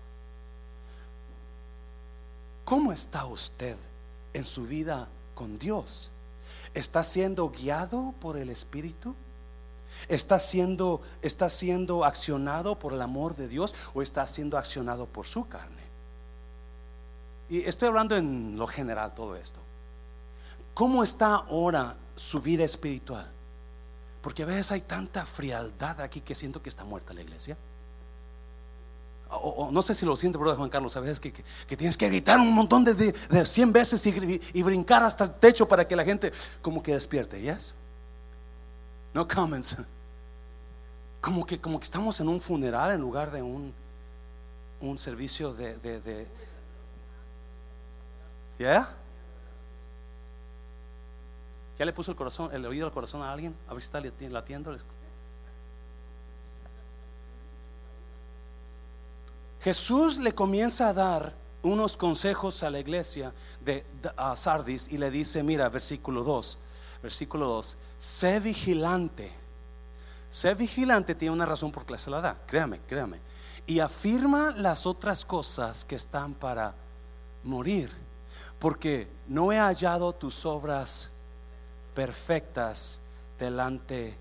[2.64, 3.77] ¿Cómo está usted
[4.35, 6.11] en su vida con Dios?
[6.75, 9.14] ¿Está siendo guiado por el Espíritu?
[10.07, 15.27] ¿Está siendo, ¿Está siendo accionado por el amor de Dios o está siendo accionado por
[15.27, 15.83] su carne?
[17.49, 19.61] Y estoy hablando en lo general todo esto.
[20.75, 23.29] ¿Cómo está ahora su vida espiritual?
[24.21, 27.57] Porque a veces hay tanta frialdad aquí que siento que está muerta la iglesia
[29.31, 31.33] o, no sé si lo siente, brother Juan Carlos, a veces que,
[31.77, 35.87] tienes que gritar un montón de, de, 100 veces y, brincar hasta el techo para
[35.87, 37.75] que la gente como que despierte, ¿yes?
[39.12, 39.77] No comments.
[41.21, 43.75] Como que, como que estamos en un funeral en lugar de un,
[44.81, 45.77] un servicio de...
[45.79, 46.27] de,
[48.59, 48.95] ¿Ya?
[51.79, 53.55] ¿Ya le puso el corazón, el oído al corazón a alguien?
[53.69, 54.77] A ver si está latiendo.
[59.61, 63.85] Jesús le comienza a dar unos consejos a la iglesia de,
[64.37, 66.59] Sardis y le dice, mira, versículo 2,
[67.03, 69.33] versículo 2, sé vigilante.
[70.31, 73.18] Sé vigilante tiene una razón por qué se la da, créame, créame.
[73.66, 76.75] Y afirma las otras cosas que están para
[77.42, 77.90] morir,
[78.59, 81.11] porque no he hallado tus obras
[81.94, 83.01] perfectas
[83.38, 84.16] delante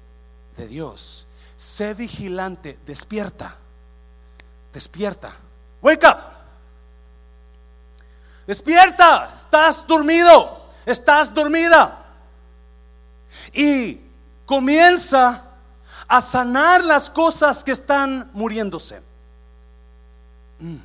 [0.57, 1.27] de Dios.
[1.55, 3.57] Sé vigilante, despierta
[4.77, 5.33] despierta.
[5.81, 6.17] Wake up.
[8.45, 9.33] Despierta.
[9.35, 10.67] Estás dormido.
[10.85, 12.05] Estás dormida.
[13.53, 13.99] Y
[14.45, 15.43] comienza
[16.07, 19.01] a sanar las cosas que están muriéndose.
[20.59, 20.77] Mm.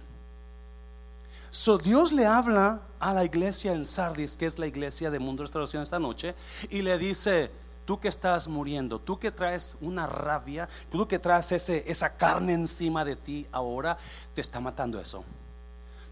[1.50, 5.42] So Dios le habla a la iglesia en Sardis, que es la iglesia de Mundo
[5.42, 6.34] de Restauración esta noche,
[6.70, 7.50] y le dice,
[7.84, 12.52] tú que estás muriendo, tú que traes una rabia, tú que traes ese, esa carne
[12.52, 13.96] encima de ti ahora,
[14.34, 15.24] te está matando eso.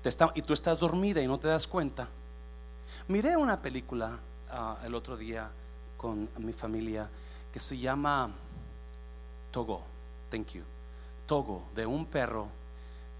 [0.02, 2.08] Te está, y tú estás dormida y no te das cuenta.
[3.08, 4.18] Miré una película
[4.50, 5.50] ah, el otro día
[5.96, 7.08] con mi familia
[7.52, 8.30] que se llama
[9.50, 9.82] Togo,
[10.30, 10.62] thank you,
[11.26, 12.48] Togo, de un perro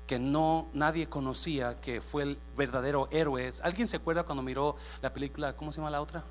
[0.06, 3.52] que no nadie conocía, que fue el verdadero héroe.
[3.62, 6.24] ¿Alguien se acuerda cuando miró la película, cómo se llama la otra?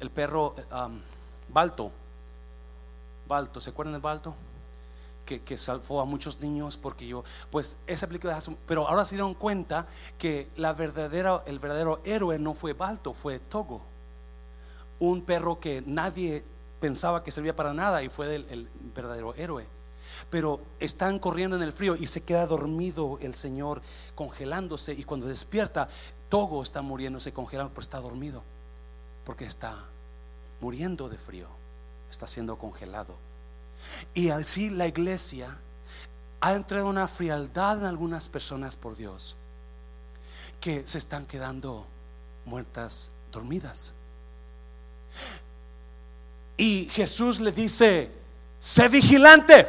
[0.00, 0.54] El perro
[1.48, 1.90] Balto.
[3.26, 4.34] Balto, ¿se acuerdan del Balto?
[5.24, 9.32] Que, que, salvó a muchos niños porque yo, pues esa película, pero ahora se dieron
[9.32, 9.86] cuenta
[10.18, 13.80] que la verdadera, el verdadero héroe no fue Balto, fue Togo,
[14.98, 16.44] un perro que nadie
[16.78, 19.66] pensaba que servía para nada y fue el, verdadero héroe.
[20.28, 23.80] Pero están corriendo en el frío y se queda dormido el Señor
[24.14, 25.88] congelándose y cuando despierta,
[26.28, 28.42] Togo está muriéndose congelado, pero está dormido
[29.24, 29.74] porque está
[30.60, 31.48] muriendo de frío,
[32.10, 33.16] está siendo congelado.
[34.14, 35.56] Y así la iglesia
[36.40, 39.36] ha entrado una frialdad en algunas personas por Dios
[40.60, 41.86] que se están quedando
[42.44, 43.92] muertas, dormidas.
[46.56, 48.10] Y Jesús le dice,
[48.58, 49.66] sé vigilante.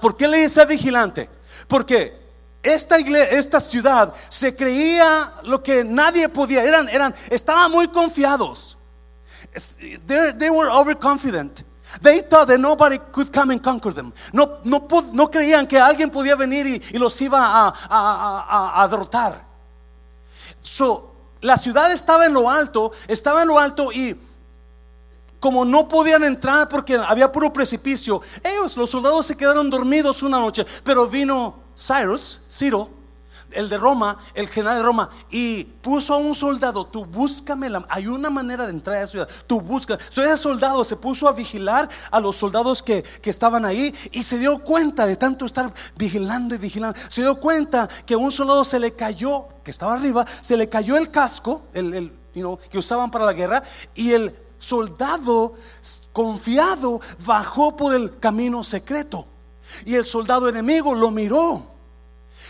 [0.00, 1.28] ¿Por qué le dice vigilante?
[1.68, 2.23] Porque
[2.64, 8.78] esta iglesia, esta ciudad se creía lo que nadie podía, eran, eran, estaban muy confiados.
[10.06, 11.62] They, were overconfident.
[12.00, 14.12] They thought that nobody could come and conquer them.
[14.32, 19.44] No, no, no creían que alguien podía venir y, los iba a, a, a, derrotar.
[20.60, 24.18] So, la ciudad estaba en lo alto, estaba en lo alto y
[25.38, 30.40] como no podían entrar porque había puro precipicio, ellos, los soldados, se quedaron dormidos una
[30.40, 32.90] noche, pero vino Cyrus, Ciro,
[33.54, 37.86] el de Roma, el general de Roma, y puso a un soldado, tú búscame, la,
[37.88, 39.98] hay una manera de entrar a la ciudad, tú busca.
[40.10, 44.22] So, ese soldado se puso a vigilar a los soldados que, que, estaban ahí y
[44.22, 48.32] se dio cuenta de tanto estar vigilando y vigilando, se dio cuenta que a un
[48.32, 52.58] soldado se le cayó, que estaba arriba, se le cayó el casco, el, you know,
[52.70, 53.62] que usaban para la guerra,
[53.94, 55.54] y el soldado
[56.12, 59.26] confiado bajó por el camino secreto.
[59.84, 61.66] Y el soldado enemigo lo miró.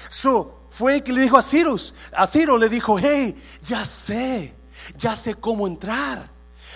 [0.09, 4.55] So, fue el que le dijo a Cyrus, a Ciro le dijo, hey, ya sé,
[4.97, 6.29] ya sé cómo entrar.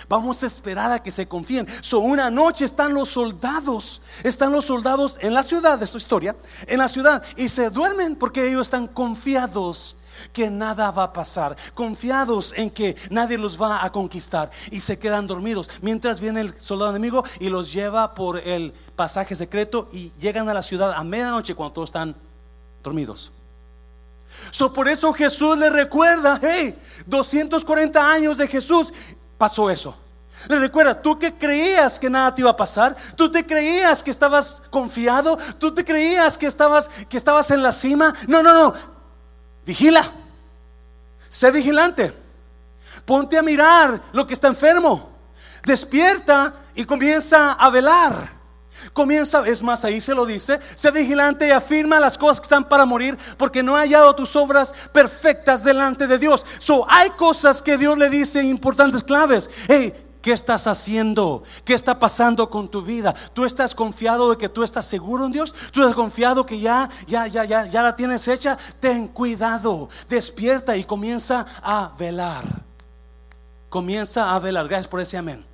[0.07, 1.67] Vamos a esperar a que se confíen.
[1.81, 6.35] So, una noche están los soldados, están los soldados en la ciudad de esta historia,
[6.65, 9.97] en la ciudad, y se duermen porque ellos están confiados
[10.33, 14.97] que nada va a pasar, confiados en que nadie los va a conquistar y se
[14.99, 20.11] quedan dormidos mientras viene el soldado enemigo y los lleva por el pasaje secreto y
[20.19, 22.15] llegan a la ciudad a medianoche cuando todos están
[22.83, 23.31] dormidos.
[24.51, 28.93] So, por eso Jesús le recuerda, hey, 240 años de Jesús,
[29.37, 29.95] pasó eso.
[30.47, 34.11] Le recuerda, tú que creías que nada te iba a pasar, tú te creías que
[34.11, 38.13] estabas confiado, tú te creías que estabas que estabas en la cima.
[38.27, 38.98] No, no, no.
[39.69, 40.03] Vigila.
[41.29, 42.11] Sé vigilante.
[43.05, 45.11] Ponte a mirar lo que está enfermo.
[45.63, 48.31] Despierta y comienza a velar.
[48.93, 52.67] Comienza, es más, ahí se lo dice, sé vigilante y afirma las cosas que están
[52.67, 56.43] para morir, porque no ha hallado tus obras perfectas delante de Dios.
[56.57, 59.51] So, hay cosas que Dios le dice importantes claves.
[60.21, 61.43] ¿Qué estás haciendo?
[61.63, 63.13] ¿Qué está pasando con tu vida?
[63.33, 65.53] ¿Tú estás confiado de que tú estás seguro en Dios?
[65.71, 68.57] ¿Tú estás confiado que ya, ya, ya, ya, ya la tienes hecha?
[68.81, 72.43] Ten cuidado, despierta y comienza a velar.
[73.69, 74.67] Comienza a velar.
[74.67, 75.45] Gracias por ese amén.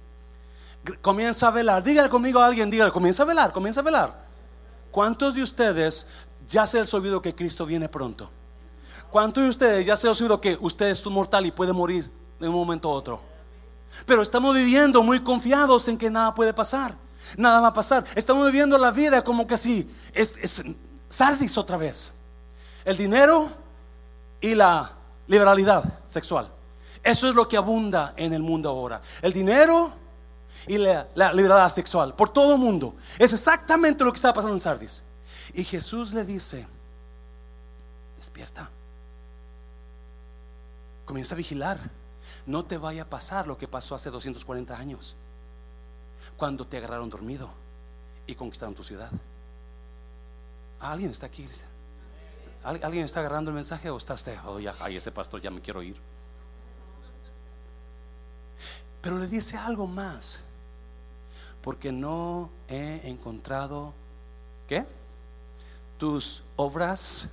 [1.02, 1.84] Comienza a velar.
[1.84, 4.26] Dígale conmigo a alguien, dígale, comienza a velar, comienza a velar.
[4.90, 6.08] ¿Cuántos de ustedes
[6.48, 8.32] ya se les olvidó que Cristo viene pronto?
[9.12, 12.48] ¿Cuántos de ustedes ya se les olvidó que usted es mortal y puede morir de
[12.48, 13.35] un momento a otro?
[14.06, 16.96] Pero estamos viviendo muy confiados en que nada puede pasar.
[17.38, 18.06] Nada va a pasar.
[18.16, 20.64] Estamos viviendo la vida como que si es, es
[21.10, 22.14] sardis otra vez.
[22.84, 23.50] El dinero
[24.42, 24.92] y la
[25.28, 26.52] liberalidad sexual.
[27.04, 29.02] Eso es lo que abunda en el mundo ahora.
[29.22, 29.92] El dinero
[30.68, 32.96] y la, libertad sexual por todo el mundo.
[33.20, 35.04] Es exactamente lo que está pasando en Sardis.
[35.54, 36.66] Y Jesús le dice,
[38.18, 38.70] despierta,
[41.06, 41.80] comienza a vigilar,
[42.46, 45.16] no te vaya a pasar lo que pasó hace 240 años,
[46.38, 47.50] cuando te agarraron dormido
[48.28, 49.12] y conquistaron tu ciudad.
[50.80, 51.48] ¿Alguien está aquí?
[52.64, 54.38] ¿Alguien está agarrando el mensaje o está usted?
[54.46, 56.00] Oh, ay, ese pastor ya me quiero ir.
[59.02, 60.42] Pero le dice algo más
[61.62, 63.94] porque no he encontrado,
[64.68, 64.86] ¿qué?
[65.98, 67.30] Tus obras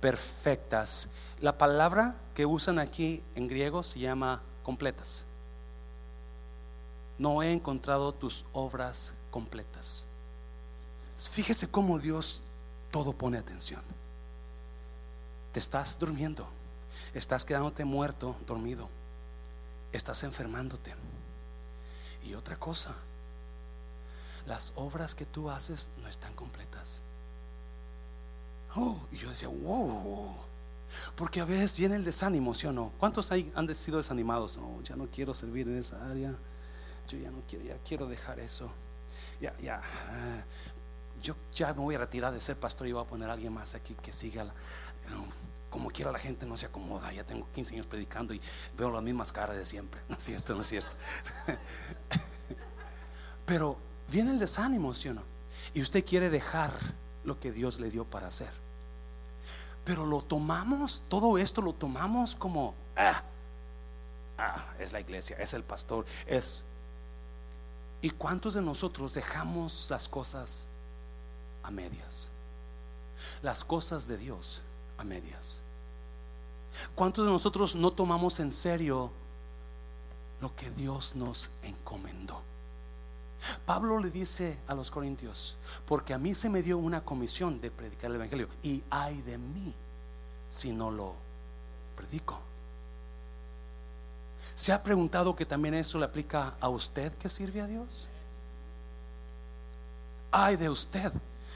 [0.00, 1.08] perfectas.
[1.40, 5.24] La palabra que usan aquí en griego se llama completas.
[7.18, 10.06] No he encontrado tus obras completas.
[11.16, 12.42] Fíjese cómo Dios
[12.92, 13.82] todo pone atención.
[15.52, 16.46] Te estás durmiendo,
[17.12, 18.88] estás quedándote muerto, dormido,
[19.90, 20.94] estás enfermándote.
[22.22, 22.94] Y otra cosa,
[24.46, 27.00] las obras que tú haces no están completas.
[28.76, 30.47] Oh, y yo decía, wow.
[31.14, 32.92] Porque a veces viene el desánimo, ¿sí o no?
[32.98, 34.56] ¿Cuántos hay, han sido desanimados?
[34.56, 36.34] No, ya no quiero servir en esa área.
[37.08, 38.70] Yo ya no quiero, ya quiero dejar eso.
[39.40, 39.80] Ya, ya.
[39.82, 40.44] Ah,
[41.22, 43.52] yo ya me voy a retirar de ser pastor y voy a poner a alguien
[43.52, 44.46] más aquí que siga.
[45.70, 47.12] como quiera la gente no se acomoda.
[47.12, 48.40] Ya tengo 15 años predicando y
[48.76, 50.00] veo las mismas caras de siempre.
[50.08, 50.90] No es cierto, no es cierto.
[53.46, 53.78] Pero
[54.10, 55.22] viene el desánimo, ¿sí o no?
[55.74, 56.72] Y usted quiere dejar
[57.24, 58.50] lo que Dios le dio para hacer.
[59.88, 63.22] Pero lo tomamos, todo esto lo tomamos como, ah,
[64.36, 66.62] ah, es la iglesia, es el pastor, es...
[68.02, 70.68] ¿Y cuántos de nosotros dejamos las cosas
[71.62, 72.28] a medias?
[73.40, 74.60] Las cosas de Dios
[74.98, 75.62] a medias.
[76.94, 79.10] ¿Cuántos de nosotros no tomamos en serio
[80.42, 82.42] lo que Dios nos encomendó?
[83.64, 87.70] Pablo le dice a los corintios, porque a mí se me dio una comisión de
[87.70, 89.74] predicar el Evangelio y hay de mí
[90.48, 91.14] si no lo
[91.96, 92.40] predico.
[94.54, 98.08] ¿Se ha preguntado que también eso le aplica a usted que sirve a Dios?
[100.32, 101.12] Ay de usted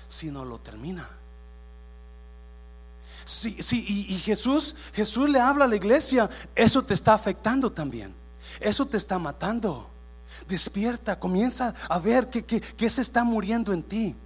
[0.07, 1.09] si no lo termina.
[3.25, 7.71] Sí, sí, y, y Jesús, Jesús le habla a la iglesia, eso te está afectando
[7.71, 8.15] también.
[8.61, 9.92] Eso te está matando.
[10.49, 14.17] Despierta, comienza a ver qué, se está muriendo en ti.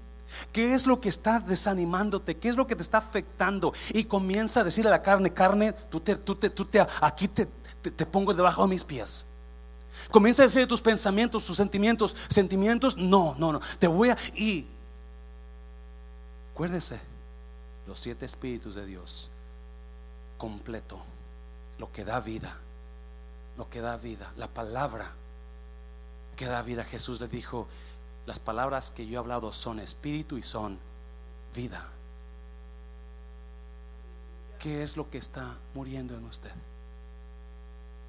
[0.53, 2.37] ¿Qué es lo que está desanimándote?
[2.37, 3.73] ¿Qué es lo que te está afectando?
[3.93, 7.29] Y comienza a decirle a la carne, carne, tú te, tú te, tú te aquí
[7.29, 9.25] te, te, pongo debajo de mis pies.
[10.11, 14.19] Comienza a decir tus pensamientos, tus sentimientos, sentimientos, no, no, no, te voy a...
[14.35, 14.67] Y
[16.53, 17.01] acuérdese,
[17.87, 19.31] los siete espíritus de Dios,
[20.39, 20.99] completo,
[21.79, 22.57] lo que da vida,
[23.57, 25.13] lo que da vida, la palabra
[26.37, 26.85] que da vida.
[26.85, 27.67] Jesús le dijo,
[28.27, 30.79] las palabras que yo he hablado son espíritu y son
[31.55, 31.85] vida.
[34.59, 36.53] ¿Qué es lo que está muriendo en usted?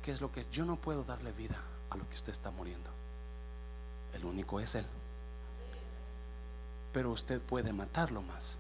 [0.03, 0.49] ¿Qué es lo que es?
[0.49, 1.57] Yo no puedo darle vida
[1.89, 2.89] a lo que usted está muriendo.
[4.13, 4.86] El único es Él.
[6.93, 8.57] Pero usted puede matarlo más.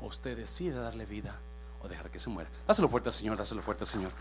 [0.00, 1.38] O usted decide darle vida
[1.82, 2.48] o dejar que se muera.
[2.66, 4.12] Dáselo fuerte, Señor, dáselo fuerte, Señor.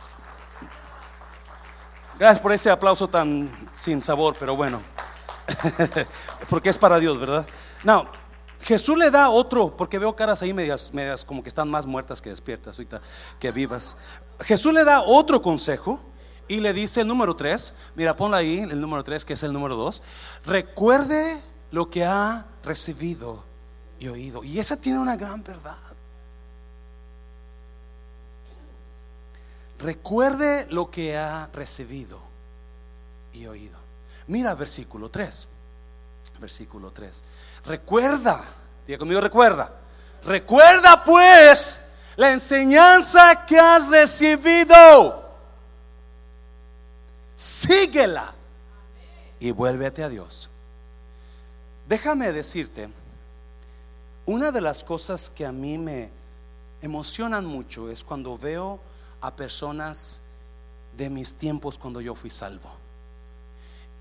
[2.20, 4.82] Gracias por ese aplauso tan sin sabor, pero bueno.
[6.50, 7.46] porque es para Dios, ¿verdad?
[7.84, 8.08] No,
[8.62, 12.22] Jesús le da otro, porque veo caras ahí medias, medias como que están más muertas
[12.22, 13.02] que despiertas, ahorita
[13.40, 13.98] que vivas.
[14.40, 16.00] Jesús le da otro consejo
[16.48, 19.52] y le dice el número 3, mira, ponla ahí, el número 3, que es el
[19.52, 20.02] número 2.
[20.46, 21.42] Recuerde
[21.72, 23.44] lo que ha recibido
[24.00, 24.44] y oído.
[24.44, 25.78] Y esa tiene una gran verdad.
[29.84, 32.22] Recuerde lo que ha recibido
[33.34, 33.78] y oído.
[34.28, 35.48] Mira versículo 3.
[36.40, 37.24] Versículo 3.
[37.66, 38.42] Recuerda,
[38.88, 39.74] diga conmigo, recuerda.
[40.24, 41.82] Recuerda pues
[42.16, 45.22] la enseñanza que has recibido.
[47.36, 48.34] Síguela
[49.38, 50.50] y vuélvete a Dios.
[51.90, 52.88] Déjame decirte,
[54.26, 56.10] una de las cosas que a mí me
[56.82, 58.80] emocionan mucho es cuando veo
[59.24, 60.22] a personas
[60.98, 62.70] de mis tiempos cuando yo fui salvo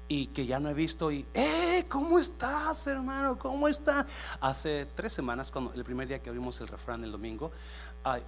[0.08, 1.86] y que ya no he visto y, ¡eh!
[1.88, 3.38] ¿Cómo estás, hermano?
[3.38, 4.04] ¿Cómo está?
[4.40, 7.52] Hace tres semanas, cuando, el primer día que abrimos el refrán el domingo,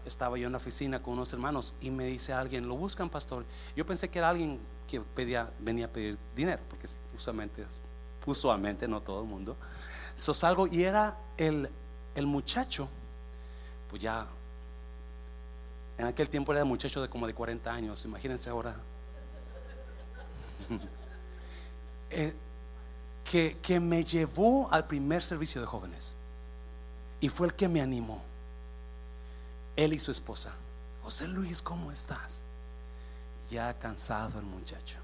[0.04, 3.44] estaba yo en la oficina con unos hermanos y me dice alguien, ¿lo buscan, pastor?
[3.74, 7.66] Yo pensé que era alguien que pedía, venía a pedir dinero, porque usualmente,
[8.24, 9.56] usualmente no todo el mundo.
[10.14, 11.68] So salgo y era el,
[12.14, 12.88] el muchacho,
[13.90, 14.26] pues ya,
[15.98, 18.76] en aquel tiempo era muchacho de como de 40 años, imagínense ahora.
[22.16, 22.32] Eh,
[23.24, 26.14] que, que me llevó al primer servicio de jóvenes
[27.20, 28.22] y fue el que me animó.
[29.74, 30.52] Él y su esposa.
[31.02, 32.40] José Luis, ¿cómo estás?
[33.50, 34.98] Ya cansado el muchacho.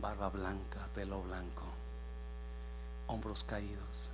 [0.00, 1.62] Barba blanca, pelo blanco,
[3.06, 4.10] hombros caídos.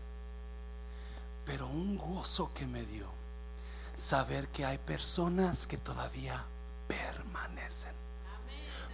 [1.44, 3.06] Pero un gozo que me dio
[3.94, 6.44] saber que hay personas que todavía
[6.86, 7.92] permanecen.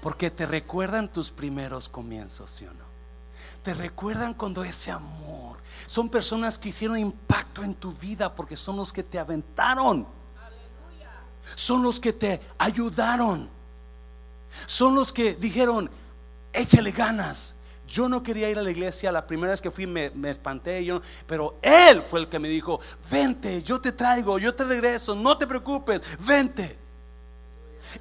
[0.00, 2.88] Porque te recuerdan tus primeros comienzos, ¿sí o no?
[3.62, 5.58] Te recuerdan cuando ese amor.
[5.86, 10.06] Son personas que hicieron impacto en tu vida porque son los que te aventaron.
[11.54, 13.48] Son los que te ayudaron.
[14.66, 15.90] Son los que dijeron,
[16.52, 17.56] échale ganas.
[17.88, 21.00] Yo no quería ir a la iglesia, la primera vez que fui me, espanté, yo,
[21.26, 22.80] pero Él fue el que me dijo,
[23.10, 26.78] vente, yo te traigo, yo te regreso, no te preocupes, vente.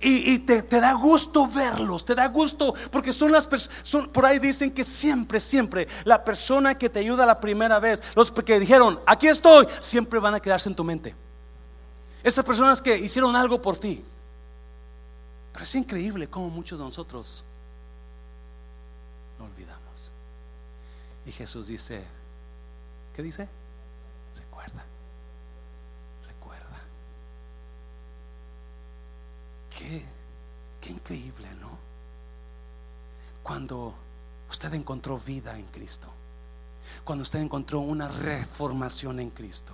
[0.01, 4.69] Y, te, da gusto verlos, te da gusto, porque son las personas, por ahí dicen
[4.71, 9.29] que siempre, siempre, la persona que te ayuda la primera vez, los que dijeron, aquí
[9.29, 11.15] estoy, siempre van a quedarse en tu mente.
[12.21, 14.03] Esas personas que hicieron algo por ti.
[15.53, 17.45] Pero es increíble cómo muchos de nosotros
[19.39, 20.11] no olvidamos.
[21.27, 22.01] Y Jesús dice,
[23.13, 23.49] ¿qué dice?
[30.81, 31.69] Qué, increíble, ¿no?
[33.43, 33.93] Cuando
[34.49, 36.07] usted encontró vida en Cristo,
[37.03, 39.73] cuando usted encontró una reformación en Cristo,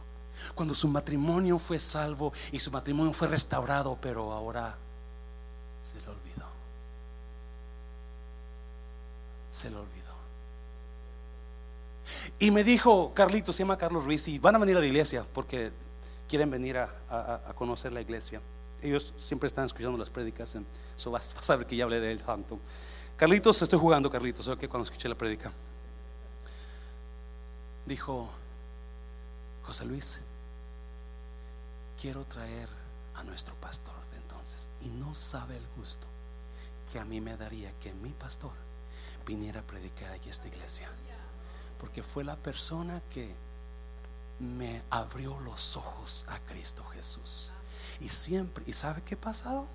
[0.55, 4.75] cuando su matrimonio fue salvo y su matrimonio fue restaurado, pero ahora
[5.83, 6.47] se lo olvidó.
[9.51, 10.02] Se lo olvidó.
[12.39, 15.25] Y me dijo, Carlitos, se llama Carlos Ruiz, y van a venir a la iglesia
[15.33, 15.71] porque
[16.27, 18.41] quieren venir a conocer la iglesia
[18.83, 20.55] ellos siempre están escuchando las prédicas,
[20.97, 22.59] eso vas, a ver que ya hablé de él santo.
[23.15, 25.51] Carlitos, estoy jugando, Carlitos, que cuando escuché la prédica.
[27.85, 28.29] Dijo,
[29.63, 30.19] José Luis,
[31.99, 32.67] quiero traer
[33.15, 34.69] a nuestro pastor de entonces.
[34.81, 36.07] Y no sabe el gusto
[36.91, 38.51] que a mí me daría que mi pastor
[39.25, 40.89] viniera a predicar aquí a esta iglesia.
[41.83, 43.35] Porque fue la persona que
[44.39, 47.51] me abrió los ojos a Cristo Jesús.
[47.99, 49.67] Y siempre, ¿y sabe qué ha pasado?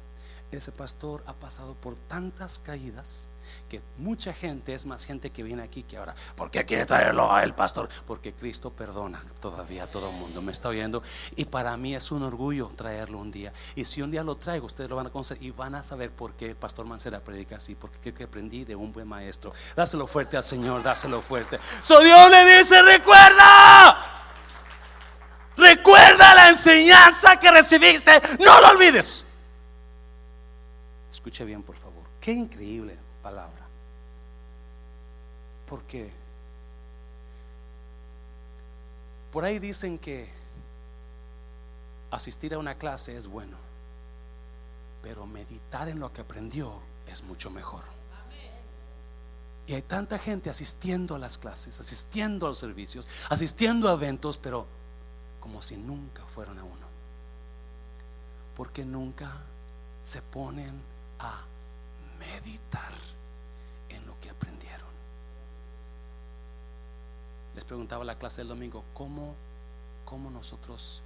[0.50, 3.28] Ese pastor ha pasado por tantas caídas
[3.68, 7.32] que mucha gente, es más gente que viene aquí que ahora, ¿por qué quiere traerlo
[7.32, 7.88] a el pastor?
[8.06, 11.02] Porque Cristo perdona todavía a todo el mundo, me está oyendo.
[11.36, 13.52] Y para mí es un orgullo traerlo un día.
[13.74, 16.10] Y si un día lo traigo, ustedes lo van a conocer y van a saber
[16.10, 19.52] por qué pastor Mancera predica así, porque creo que aprendí de un buen maestro.
[19.76, 21.58] Dáselo fuerte al Señor, dáselo fuerte.
[21.82, 24.14] So Dios le dice, recuerda.
[25.56, 28.12] Recuerda la enseñanza que recibiste.
[28.38, 29.24] No lo olvides.
[31.10, 32.04] Escuche bien, por favor.
[32.20, 33.66] Qué increíble palabra.
[35.68, 36.10] Porque
[39.32, 40.28] por ahí dicen que
[42.10, 43.56] asistir a una clase es bueno,
[45.02, 47.84] pero meditar en lo que aprendió es mucho mejor.
[49.66, 54.38] Y hay tanta gente asistiendo a las clases, asistiendo a los servicios, asistiendo a eventos,
[54.38, 54.66] pero
[55.40, 56.88] como si nunca fueran a uno.
[58.56, 59.30] Porque nunca
[60.02, 60.80] se ponen
[61.18, 61.42] a
[62.18, 62.92] meditar
[63.88, 64.88] en lo que aprendieron.
[67.54, 69.34] Les preguntaba la clase del domingo, ¿cómo,
[70.04, 71.02] cómo nosotros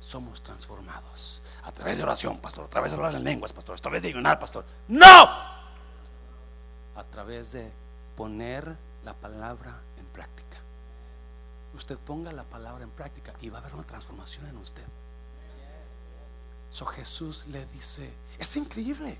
[0.00, 1.40] somos transformados?
[1.64, 4.08] A través de oración, pastor, a través de hablar en lenguas, pastor, a través de
[4.08, 4.64] ayunar, pastor.
[4.88, 5.24] No,
[6.96, 7.70] a través de
[8.16, 10.58] poner la palabra en práctica.
[11.74, 14.84] Usted ponga la palabra en práctica y va a haber una transformación en usted.
[16.70, 19.18] So Jesús le dice, es increíble.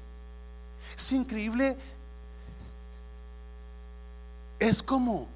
[0.97, 1.77] Es increíble.
[4.59, 5.29] Es como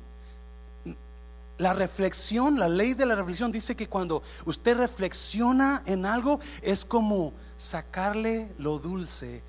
[1.59, 6.85] la reflexión, la ley de la reflexión dice que cuando usted reflexiona en algo es
[6.85, 9.43] como sacarle lo dulce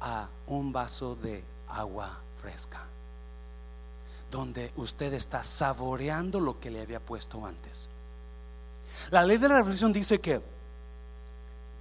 [0.00, 2.82] a un vaso de agua fresca,
[4.30, 7.88] donde usted está saboreando lo que le había puesto antes.
[9.10, 10.42] La ley de la reflexión dice que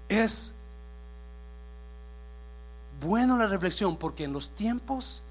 [0.07, 0.52] es
[3.01, 5.23] bueno la reflexión porque en los tiempos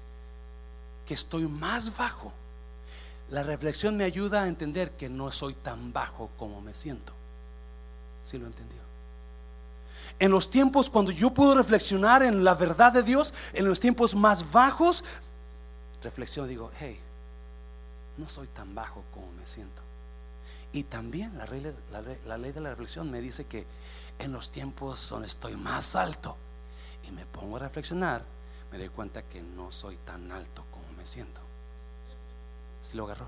[1.05, 2.31] que estoy más bajo,
[3.29, 7.13] la reflexión me ayuda a entender que no soy tan bajo como me siento.
[8.23, 8.77] ¿Sí lo entendió?
[10.19, 14.15] En los tiempos cuando yo puedo reflexionar en la verdad de Dios, en los tiempos
[14.15, 15.03] más bajos,
[16.03, 16.99] reflexiono, digo, hey,
[18.17, 19.81] no soy tan bajo como me siento.
[20.71, 21.75] Y también la ley,
[22.25, 23.65] la ley de la reflexión me dice que
[24.19, 26.37] en los tiempos donde estoy más alto
[27.07, 28.23] y me pongo a reflexionar,
[28.71, 31.41] me doy cuenta que no soy tan alto como me siento.
[32.81, 33.27] Si lo agarró?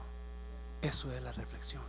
[0.81, 1.83] Eso es la reflexión.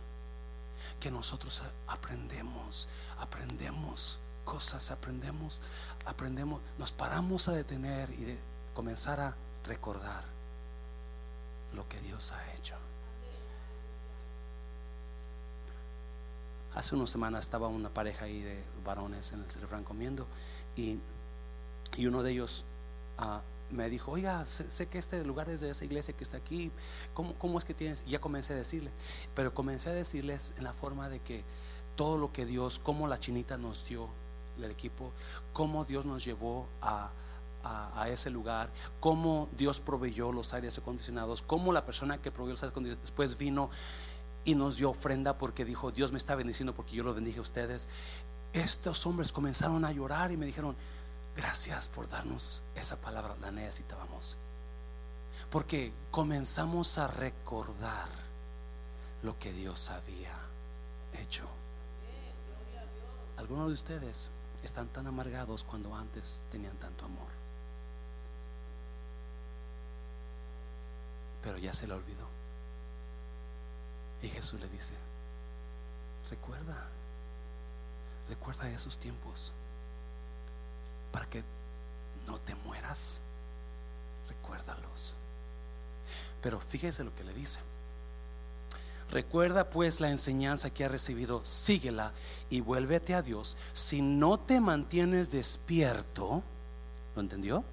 [0.99, 2.87] Que nosotros aprendemos,
[3.19, 5.61] aprendemos cosas, aprendemos,
[6.05, 8.39] aprendemos, nos paramos a detener y de
[8.73, 9.35] comenzar a
[9.65, 10.23] recordar
[11.73, 12.75] lo que Dios ha hecho.
[16.75, 20.27] Hace unas semanas estaba una pareja ahí de varones en el refrán comiendo
[20.75, 20.99] y,
[21.95, 22.65] y, uno de ellos
[23.19, 23.39] uh,
[23.73, 26.71] me dijo, oiga, sé, que este lugar es de esa iglesia que está aquí,
[27.13, 28.03] ¿cómo, es que tienes?
[28.05, 28.91] Y ya comencé a decirle,
[29.35, 31.43] pero comencé a decirles en la forma de que
[31.95, 34.07] todo lo que Dios, cómo la chinita nos dio
[34.57, 35.11] el equipo,
[35.53, 37.09] cómo Dios nos llevó a,
[37.63, 38.69] a, a, ese lugar,
[38.99, 43.37] cómo Dios proveyó los aires acondicionados, cómo la persona que proveyó los aires acondicionados después
[43.37, 43.69] vino
[44.47, 47.41] y nos dio ofrenda porque dijo, Dios me está bendiciendo porque yo lo bendije a
[47.41, 47.89] ustedes.
[48.53, 50.77] Estos hombres comenzaron a llorar y me dijeron,
[51.37, 54.35] gracias por darnos esa palabra, la necesitábamos.
[55.51, 58.09] Porque comenzamos a recordar
[59.21, 60.33] lo que Dios había
[61.13, 61.47] hecho.
[63.37, 64.29] Algunos de ustedes
[64.63, 67.29] están tan amargados cuando antes tenían tanto amor.
[71.43, 72.27] Pero ya se le olvidó.
[74.23, 74.95] Y Jesús le dice,
[76.31, 76.87] recuerda,
[78.27, 79.53] recuerda esos tiempos
[81.29, 81.43] que
[82.25, 83.21] no te mueras,
[84.27, 85.15] recuérdalos.
[86.41, 87.59] Pero fíjese lo que le dice.
[89.09, 92.11] Recuerda pues la enseñanza que has recibido, síguela
[92.49, 93.55] y vuélvete a Dios.
[93.73, 96.43] Si no te mantienes despierto,
[97.15, 97.63] ¿lo entendió?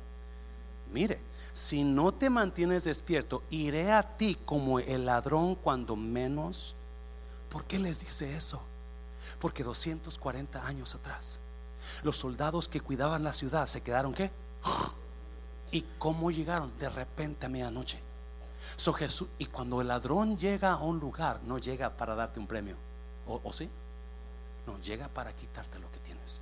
[0.92, 1.20] Mire,
[1.52, 6.76] si no te mantienes despierto, iré a ti como el ladrón cuando menos.
[7.48, 8.60] ¿Por qué les dice eso?
[9.40, 11.40] Porque 240 años atrás,
[12.02, 14.30] los soldados que cuidaban la ciudad se quedaron qué?
[15.70, 16.72] ¿Y cómo llegaron?
[16.78, 18.00] De repente a medianoche.
[18.76, 22.46] So Jesús, y cuando el ladrón llega a un lugar, no llega para darte un
[22.46, 22.76] premio.
[23.26, 23.68] ¿O, o sí?
[24.66, 26.40] No, llega para quitarte lo que tienes.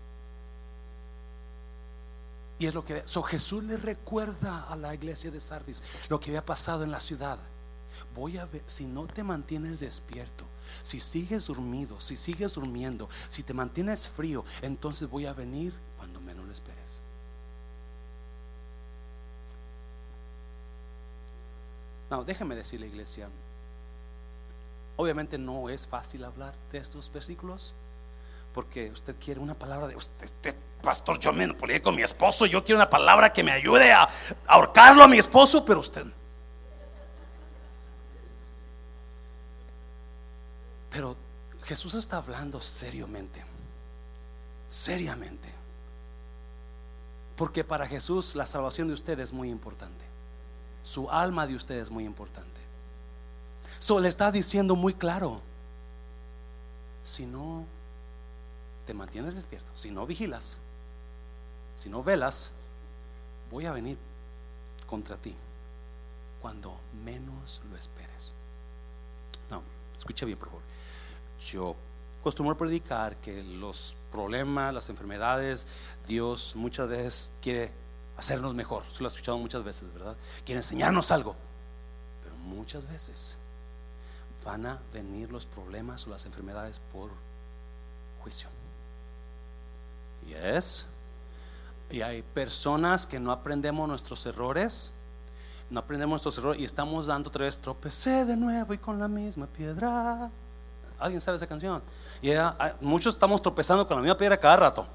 [2.58, 6.30] Y es lo que so Jesús le recuerda a la iglesia de Sardis lo que
[6.30, 7.38] había pasado en la ciudad.
[8.14, 10.44] Voy a ver, si no te mantienes despierto,
[10.82, 16.20] si sigues dormido, si sigues durmiendo, si te mantienes frío, entonces voy a venir cuando
[16.20, 17.00] menos lo esperes.
[22.10, 23.28] No, déjeme decirle, iglesia.
[24.96, 27.74] Obviamente no es fácil hablar de estos versículos
[28.52, 32.62] porque usted quiere una palabra de usted, pastor, yo me peleé con mi esposo, yo
[32.62, 34.08] quiero una palabra que me ayude a,
[34.46, 36.06] ahorcarlo a mi esposo, pero usted.
[40.92, 41.16] Pero
[41.64, 43.42] Jesús está hablando seriamente,
[44.66, 45.48] seriamente.
[47.36, 50.04] Porque para Jesús la salvación de usted es muy importante.
[50.82, 52.60] Su alma de usted es muy importante.
[53.78, 55.40] So, le está diciendo muy claro,
[57.02, 57.64] si no
[58.86, 60.58] te mantienes despierto, si no vigilas,
[61.74, 62.52] si no velas,
[63.50, 63.98] voy a venir
[64.86, 65.34] contra ti
[66.40, 68.11] cuando menos lo esperes.
[70.02, 70.62] Escucha bien, por favor.
[71.52, 71.76] Yo
[72.20, 75.68] acostumbro predicar que los problemas, las enfermedades,
[76.08, 77.70] Dios muchas veces quiere
[78.16, 78.82] hacernos mejor.
[78.92, 80.16] Se lo he escuchado muchas veces, ¿verdad?
[80.44, 81.36] Quiere enseñarnos algo.
[82.24, 83.36] Pero muchas veces
[84.44, 87.10] van a venir los problemas o las enfermedades por
[88.24, 88.48] juicio.
[90.26, 90.86] Y es.
[91.90, 94.90] Y hay personas que no aprendemos nuestros errores.
[95.72, 99.08] No aprendemos nuestros errores y estamos dando otra vez tropecé de nuevo y con la
[99.08, 100.30] misma piedra.
[100.98, 101.82] ¿Alguien sabe esa canción?
[102.20, 102.30] Y
[102.82, 104.86] muchos estamos tropezando con la misma piedra cada rato.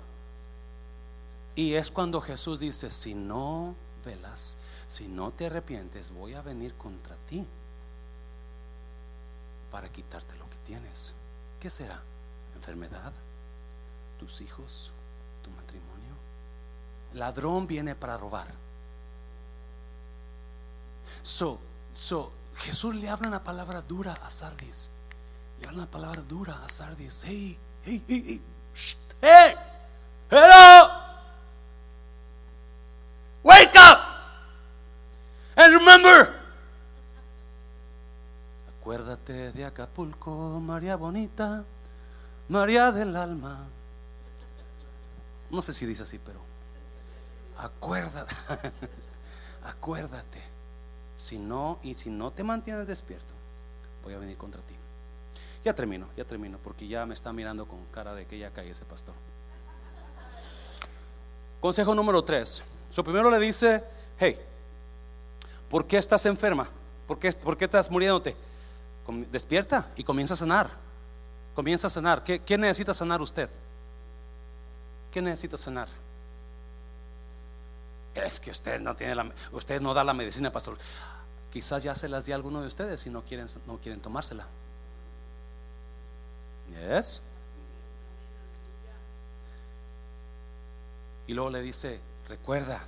[1.56, 3.74] Y es cuando Jesús dice, si no
[4.06, 7.44] velas, si no te arrepientes, voy a venir contra ti
[9.72, 11.12] para quitarte lo que tienes.
[11.60, 12.00] ¿Qué será?
[12.56, 13.14] ¿Enfermedad?
[14.20, 14.92] ¿Tus hijos?
[15.44, 16.14] ¿Tu matrimonio?
[17.16, 18.67] Ladrón viene para robar.
[21.22, 21.60] So,
[21.96, 24.92] so, Jesús le habla una palabra dura a Sardis.
[25.60, 27.24] Le habla una palabra dura a Sardis.
[27.26, 28.42] Hey, hey, hey, hey,
[29.22, 29.56] hey,
[30.30, 30.92] hello.
[33.44, 34.00] Wake up
[35.56, 36.38] and remember
[38.88, 41.66] Acuérdate de Acapulco, María Bonita,
[42.48, 43.68] María del Alma.
[45.50, 46.40] No sé si dice así, pero
[47.58, 48.34] acuérdate,
[49.66, 50.42] acuérdate.
[51.18, 53.34] Si no, y si no te mantienes despierto,
[54.04, 54.76] voy a venir contra ti.
[55.66, 58.70] Ya termino, ya termino, porque ya me está mirando con cara de que ya cae
[58.70, 59.16] ese pastor.
[61.60, 62.64] Consejo número tres.
[62.92, 63.84] Su primero le dice,
[64.20, 64.40] hey,
[65.70, 66.70] ¿por qué estás enferma?
[67.08, 68.36] ¿Por qué, ¿Por qué estás muriéndote?
[69.32, 70.70] despierta y comienza a sanar.
[71.56, 72.24] Comienza a sanar.
[72.24, 73.50] ¿Qué, necesita sanar usted?
[75.12, 75.88] ¿Qué necesita sanar?
[78.26, 80.78] Es que usted no tiene la, usted no da la medicina, pastor.
[81.52, 84.46] Quizás ya se las di a alguno de ustedes y no quieren, no quieren tomársela.
[86.70, 87.22] Yes.
[91.28, 92.84] Y luego le dice, recuerda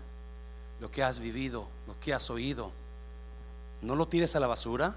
[0.79, 2.71] lo que has vivido, lo que has oído.
[3.81, 4.95] No lo tires a la basura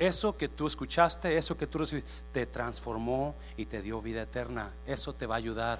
[0.00, 4.72] eso que tú escuchaste, eso que tú recibiste, te transformó y te dio vida eterna.
[4.86, 5.78] Eso te va a ayudar.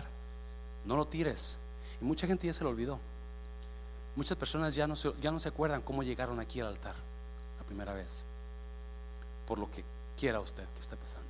[0.84, 1.56] No lo tires.
[2.02, 3.00] Y mucha gente ya se lo olvidó.
[4.16, 6.94] Muchas personas ya no se, ya no se acuerdan cómo llegaron aquí al altar
[7.58, 8.24] la primera vez.
[9.46, 9.84] Por lo que
[10.18, 11.28] quiera usted que esté pasando.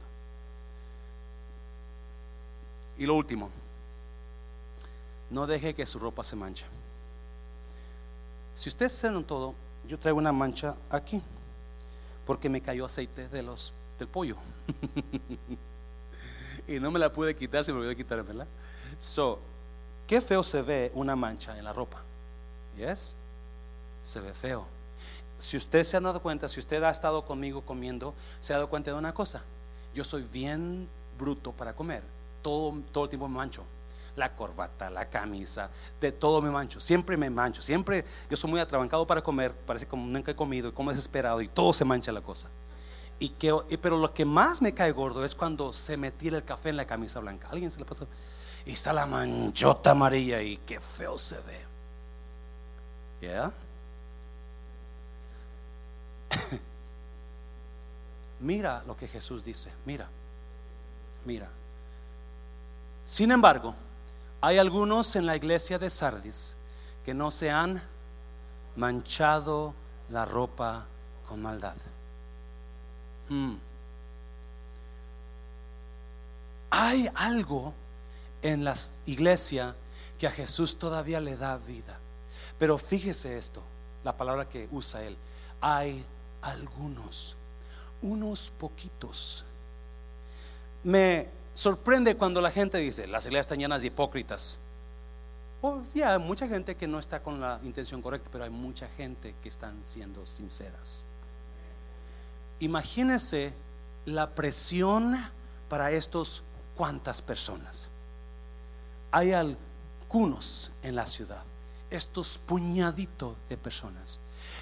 [2.98, 3.48] Y lo último,
[5.30, 6.66] no deje que su ropa se manche.
[8.54, 9.54] Si usted se todo,
[9.88, 11.22] yo traigo una mancha aquí
[12.26, 14.36] porque me cayó aceite de los, del pollo.
[16.68, 18.24] y no me la pude quitar, se me olvidó quitar.
[18.98, 19.40] So,
[20.06, 22.02] qué feo se ve una mancha en la ropa.
[22.80, 23.16] ¿Yes?
[24.02, 24.66] Se ve feo.
[25.38, 28.68] Si usted se ha dado cuenta, si usted ha estado conmigo comiendo, se ha dado
[28.68, 29.42] cuenta de una cosa.
[29.94, 32.02] Yo soy bien bruto para comer.
[32.42, 33.64] Todo, todo el tiempo me mancho
[34.16, 35.70] la corbata, la camisa,
[36.00, 39.86] de todo me mancho, siempre me mancho, siempre yo soy muy atrabancado para comer, parece
[39.86, 42.48] como nunca he comido y como desesperado y todo se mancha la cosa.
[43.18, 46.44] Y que, pero lo que más me cae gordo es cuando se me tira el
[46.44, 47.48] café en la camisa blanca.
[47.50, 48.06] ¿Alguien se le pasó?
[48.64, 51.69] Y está la manchota amarilla y qué feo se ve.
[58.40, 60.08] Mira lo que Jesús dice, mira,
[61.24, 61.48] mira.
[63.04, 63.74] Sin embargo,
[64.40, 66.56] hay algunos en la iglesia de Sardis
[67.04, 67.82] que no se han
[68.76, 69.74] manchado
[70.08, 70.86] la ropa
[71.28, 71.76] con maldad.
[73.28, 73.56] Hmm.
[76.70, 77.74] Hay algo
[78.42, 78.74] en la
[79.06, 79.74] iglesia
[80.18, 81.98] que a Jesús todavía le da vida.
[82.60, 83.62] Pero fíjese esto,
[84.04, 85.16] la palabra que usa él.
[85.62, 86.04] Hay
[86.42, 87.36] algunos,
[88.02, 89.46] unos poquitos.
[90.84, 94.58] Me sorprende cuando la gente dice, las iglesias están llenas de hipócritas.
[95.62, 98.88] Oh, ya, hay mucha gente que no está con la intención correcta, pero hay mucha
[98.88, 101.06] gente que están siendo sinceras.
[102.58, 103.54] Imagínense
[104.04, 105.16] la presión
[105.70, 106.42] para estos
[106.76, 107.88] cuantas personas.
[109.10, 111.42] Hay algunos en la ciudad,
[111.90, 114.20] estos puñaditos de personas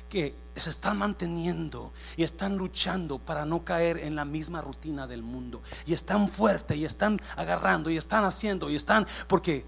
[0.08, 5.22] que se están manteniendo y están luchando para no caer en la misma rutina del
[5.22, 5.62] mundo.
[5.86, 9.66] Y están fuertes y están agarrando y están haciendo y están porque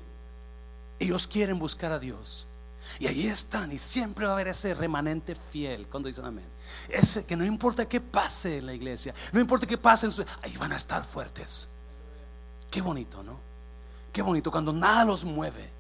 [0.98, 2.46] ellos quieren buscar a Dios.
[2.98, 5.86] Y ahí están, y siempre va a haber ese remanente fiel.
[5.86, 6.46] Cuando dicen amén,
[6.88, 10.08] ese que no importa qué pase en la iglesia, no importa qué pase,
[10.42, 11.68] ahí van a estar fuertes.
[12.70, 13.38] Qué bonito, ¿no?
[14.12, 15.80] Qué bonito cuando nada los mueve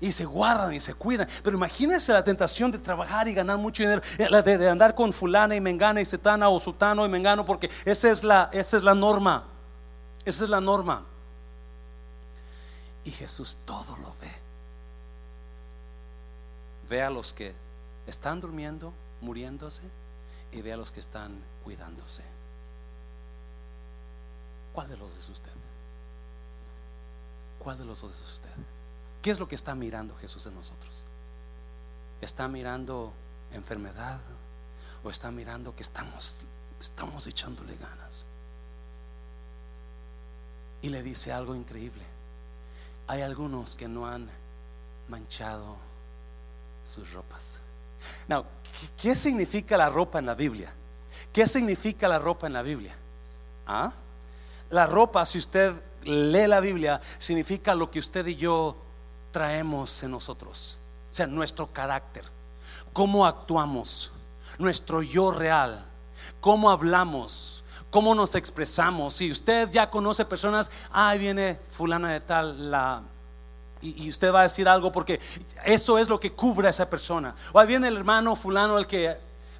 [0.00, 1.28] y se guardan y se cuidan.
[1.42, 5.12] Pero imagínense la tentación de trabajar y ganar mucho dinero, eh, de, de, andar con
[5.12, 8.84] fulana y mengana y setana o sutano y mengano, porque esa es la, esa es
[8.84, 9.44] la norma.
[10.24, 11.04] Esa es la norma.
[13.04, 14.30] Y Jesús todo lo ve.
[16.88, 17.54] Ve a los que
[18.06, 19.82] están durmiendo, muriéndose,
[20.52, 21.32] y ve a los que están
[21.64, 22.22] cuidándose.
[24.72, 25.50] ¿Cuál de los es usted?
[27.58, 28.50] ¿Cuál de los dos es usted?
[29.22, 31.04] ¿Qué es lo que está mirando Jesús en nosotros?
[32.20, 33.12] ¿Está mirando
[33.52, 34.18] enfermedad
[35.04, 36.40] o está mirando que estamos
[36.80, 38.24] estamos echándole ganas?
[40.82, 42.02] Y le dice algo increíble.
[43.06, 44.28] Hay algunos que no han
[45.08, 45.76] manchado
[46.84, 47.60] sus ropas.
[49.00, 50.72] ¿qué significa la ropa en la Biblia?
[51.32, 52.94] ¿Qué significa la ropa en la Biblia?
[53.66, 53.92] ¿Ah?
[54.70, 58.76] La ropa, si usted lee la Biblia, significa lo que usted y yo
[59.32, 60.78] traemos en nosotros,
[61.10, 62.24] o sea, nuestro carácter,
[62.92, 64.12] cómo actuamos,
[64.58, 65.84] nuestro yo real,
[66.40, 69.14] cómo hablamos, cómo nos expresamos.
[69.14, 73.02] Si usted ya conoce personas, ahí viene fulana de tal, la
[73.82, 75.20] y, usted va a decir algo porque
[75.64, 77.34] eso es lo que cubre a esa persona.
[77.52, 79.16] O ahí viene el hermano fulano el que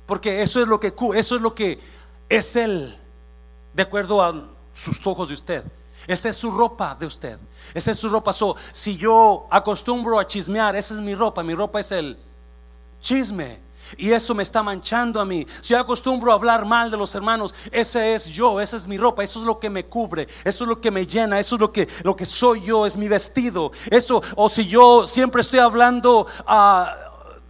[0.07, 1.81] porque eso es lo que eso es lo que
[2.29, 2.97] es él
[3.75, 5.65] de acuerdo a sus ojos de usted.
[6.07, 7.39] Esa es su ropa de usted.
[7.75, 8.33] Esa es su ropa.
[8.73, 11.43] si yo acostumbro a chismear, esa es mi ropa.
[11.43, 12.19] Mi ropa es el
[13.01, 13.61] chisme.
[13.97, 15.47] Y eso me está manchando a mí.
[15.61, 18.97] Si yo acostumbro a hablar mal de los hermanos, ese es yo, esa es mi
[18.97, 21.61] ropa, eso es lo que me cubre, eso es lo que me llena, eso es
[21.61, 23.71] lo que, lo que soy yo, es mi vestido.
[23.91, 27.02] Eso, o si yo siempre estoy hablando a ah,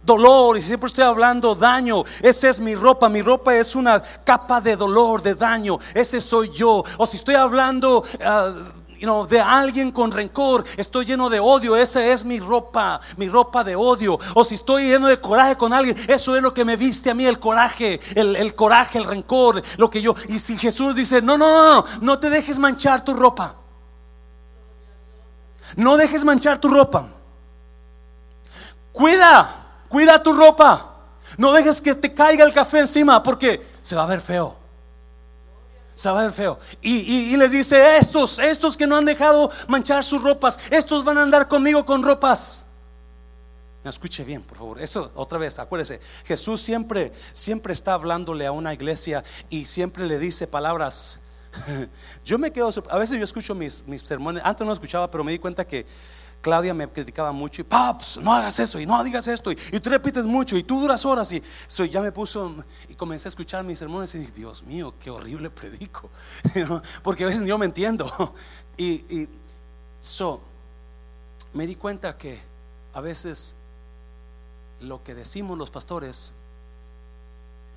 [0.03, 2.03] dolor y siempre estoy hablando daño.
[2.21, 3.09] Esa es mi ropa.
[3.09, 5.79] Mi ropa es una capa de dolor, de daño.
[5.93, 6.83] Ese soy yo.
[6.97, 8.03] O si estoy hablando...
[8.03, 8.83] Uh,
[9.27, 13.75] de alguien con rencor, estoy lleno de odio, esa es mi ropa, mi ropa de
[13.75, 14.17] odio.
[14.33, 17.13] O si estoy lleno de coraje con alguien, eso es lo que me viste a
[17.13, 20.15] mí, el coraje, el, el coraje, el rencor, lo que yo.
[20.29, 23.55] Y si Jesús dice, no, no, no, no, no te dejes manchar tu ropa.
[25.75, 27.07] No dejes manchar tu ropa.
[28.93, 29.62] Cuida
[29.93, 30.89] Cuida tu ropa.
[31.37, 34.55] No dejes que te caiga el café encima porque se va a ver feo.
[35.93, 36.57] Se va a ver feo.
[36.81, 41.21] Y, les dice, estos, estos que no han dejado manchar sus ropas, estos van a
[41.21, 42.63] andar conmigo con ropas.
[43.83, 44.81] Escuche bien, por favor.
[44.81, 45.99] Eso otra vez, acuérdese.
[46.25, 51.19] Jesús siempre, siempre está hablándole a una iglesia y siempre le dice palabras.
[52.25, 55.31] Yo me quedo, a veces yo escucho mis, mis sermones, antes no escuchaba, pero me
[55.31, 55.85] di cuenta que
[56.43, 59.89] Claudia me criticaba mucho y, paps, no hagas eso y no digas esto y, tú
[59.89, 62.53] repites mucho y tú duras horas y so, ya me puso
[62.89, 66.09] y comencé a escuchar mis sermones y dije, Dios mío, qué horrible predico,
[67.01, 68.35] porque a veces yo me entiendo.
[68.77, 69.29] y, y
[70.01, 70.41] so,
[71.53, 72.41] me di cuenta que
[72.93, 73.55] a veces
[74.81, 76.33] lo que decimos los pastores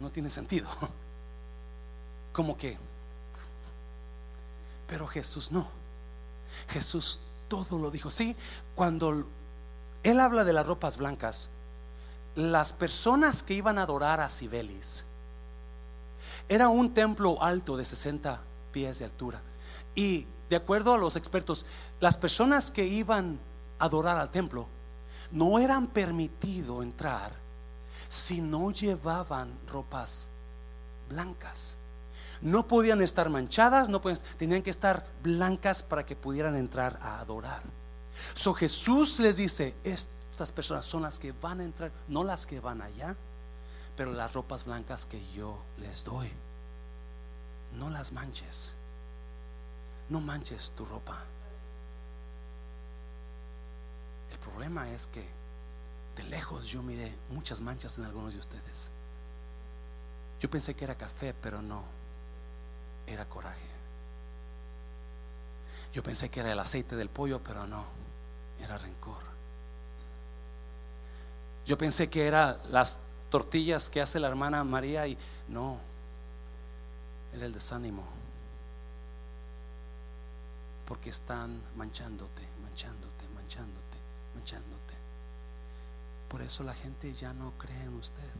[0.00, 0.68] no tiene sentido.
[2.32, 2.76] Como que,
[4.88, 5.68] pero Jesús no.
[6.68, 8.10] Jesús todo lo dijo.
[8.10, 8.36] Sí,
[8.74, 9.24] cuando
[10.02, 11.50] él habla de las ropas blancas,
[12.34, 15.04] las personas que iban a adorar a Cibelis,
[16.48, 18.40] era un templo alto de 60
[18.72, 19.40] pies de altura.
[19.94, 21.66] Y de acuerdo a los expertos,
[22.00, 23.38] las personas que iban
[23.78, 24.66] a adorar al templo
[25.30, 27.32] no eran permitido entrar
[28.08, 30.30] si no llevaban ropas
[31.08, 31.75] blancas.
[32.46, 34.00] No podían estar manchadas, no
[34.36, 37.60] tenían que estar blancas para que pudieran entrar a adorar.
[38.34, 42.60] So Jesús les dice, estas personas son las que van a entrar, no las que
[42.60, 43.16] van allá,
[43.96, 46.30] pero las ropas blancas que yo les doy.
[47.76, 48.74] No las manches.
[50.08, 51.18] No manches tu ropa.
[54.30, 55.26] El problema es que
[56.14, 58.92] de lejos yo miré muchas manchas en algunos de ustedes.
[60.38, 61.95] Yo pensé que era café, pero no
[63.06, 63.66] era coraje.
[65.92, 67.84] Yo pensé que era el aceite del pollo, pero no,
[68.60, 69.22] era rencor.
[71.64, 72.98] Yo pensé que era las
[73.30, 75.16] tortillas que hace la hermana María y
[75.48, 75.78] no,
[77.34, 78.04] era el desánimo.
[80.86, 83.98] Porque están manchándote, manchándote, manchándote,
[84.34, 84.94] manchándote.
[86.28, 88.30] Por eso la gente ya no cree en usted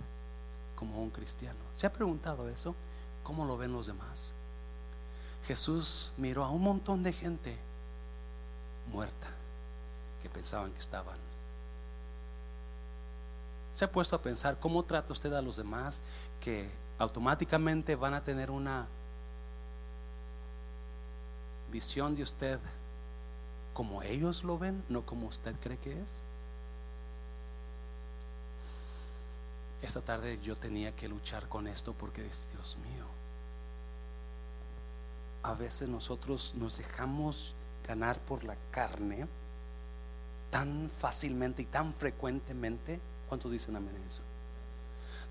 [0.77, 1.59] como un cristiano.
[1.73, 2.75] ¿Se ha preguntado eso?
[3.23, 4.35] ¿Cómo lo ven los demás?
[5.47, 7.57] Jesús miró a un montón de gente
[8.92, 9.28] muerta
[10.22, 11.16] que pensaban que estaban
[13.76, 16.03] ¿Se ha puesto a pensar cómo trata usted a los demás
[16.40, 18.86] que automáticamente van a tener una
[21.70, 22.59] visión de usted
[23.74, 26.22] como ellos lo ven, no como usted cree que es?
[29.82, 33.05] Esta tarde yo tenía que luchar con esto porque Dios mío,
[35.47, 37.55] a veces nosotros nos dejamos
[37.86, 39.28] ganar por la carne
[40.51, 43.01] tan fácilmente y tan frecuentemente.
[43.28, 44.22] ¿Cuántos dicen amén eso?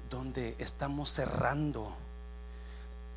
[0.10, 1.94] Donde estamos cerrando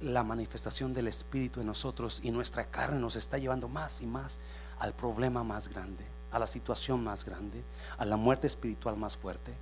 [0.01, 4.41] la manifestación del Espíritu en nosotros y nuestra carne nos está llevando más y más
[4.81, 7.63] al problema más grande, a la situación más grande,
[7.97, 9.53] a la muerte espiritual más fuerte,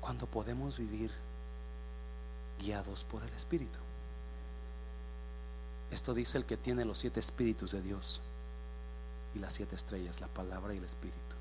[0.00, 1.10] cuando podemos vivir
[2.60, 3.83] guiados por el Espíritu.
[5.94, 8.20] Esto dice el que tiene los siete espíritus de Dios
[9.32, 11.36] y las siete estrellas, la palabra y el Espíritu.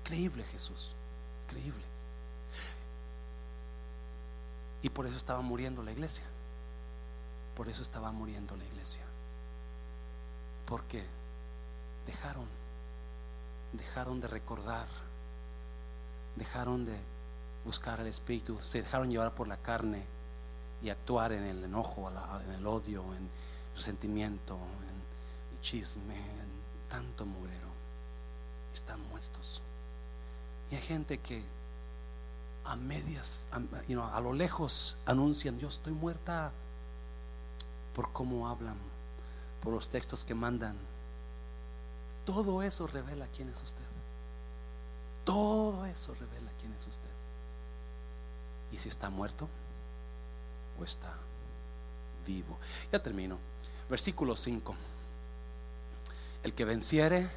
[0.00, 0.92] Increíble Jesús,
[1.44, 1.82] increíble.
[4.82, 6.26] Y por eso estaba muriendo la iglesia.
[7.56, 9.00] Por eso estaba muriendo la iglesia.
[10.66, 11.02] Porque
[12.06, 12.44] dejaron,
[13.72, 14.88] dejaron de recordar,
[16.36, 16.98] dejaron de
[17.64, 20.04] buscar al Espíritu, se dejaron llevar por la carne
[20.82, 22.10] y actuar en el enojo,
[22.46, 23.43] en el odio, en
[23.74, 26.48] el resentimiento, en el chisme, en
[26.88, 27.68] tanto mugrero.
[28.72, 29.60] Están muertos.
[30.70, 31.42] Y hay gente que
[32.64, 36.52] a medias, a, a lo lejos anuncian, yo estoy muerta
[37.94, 38.76] por cómo hablan,
[39.62, 40.76] por los textos que mandan.
[42.24, 43.84] Todo eso revela quién es usted.
[45.24, 47.10] Todo eso revela quién es usted.
[48.72, 49.48] Y si está muerto
[50.80, 51.12] o está
[52.26, 52.58] vivo.
[52.90, 53.38] Ya termino.
[53.88, 54.74] Versículo 5.
[56.42, 57.28] El que venciere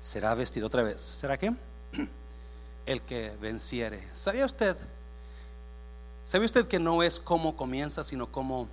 [0.00, 1.00] será vestido otra vez.
[1.00, 1.54] ¿Será qué?
[2.86, 4.06] El que venciere.
[4.14, 4.76] ¿Sabía usted?
[6.26, 8.68] ¿Sabía usted que no es cómo comienza, sino cómo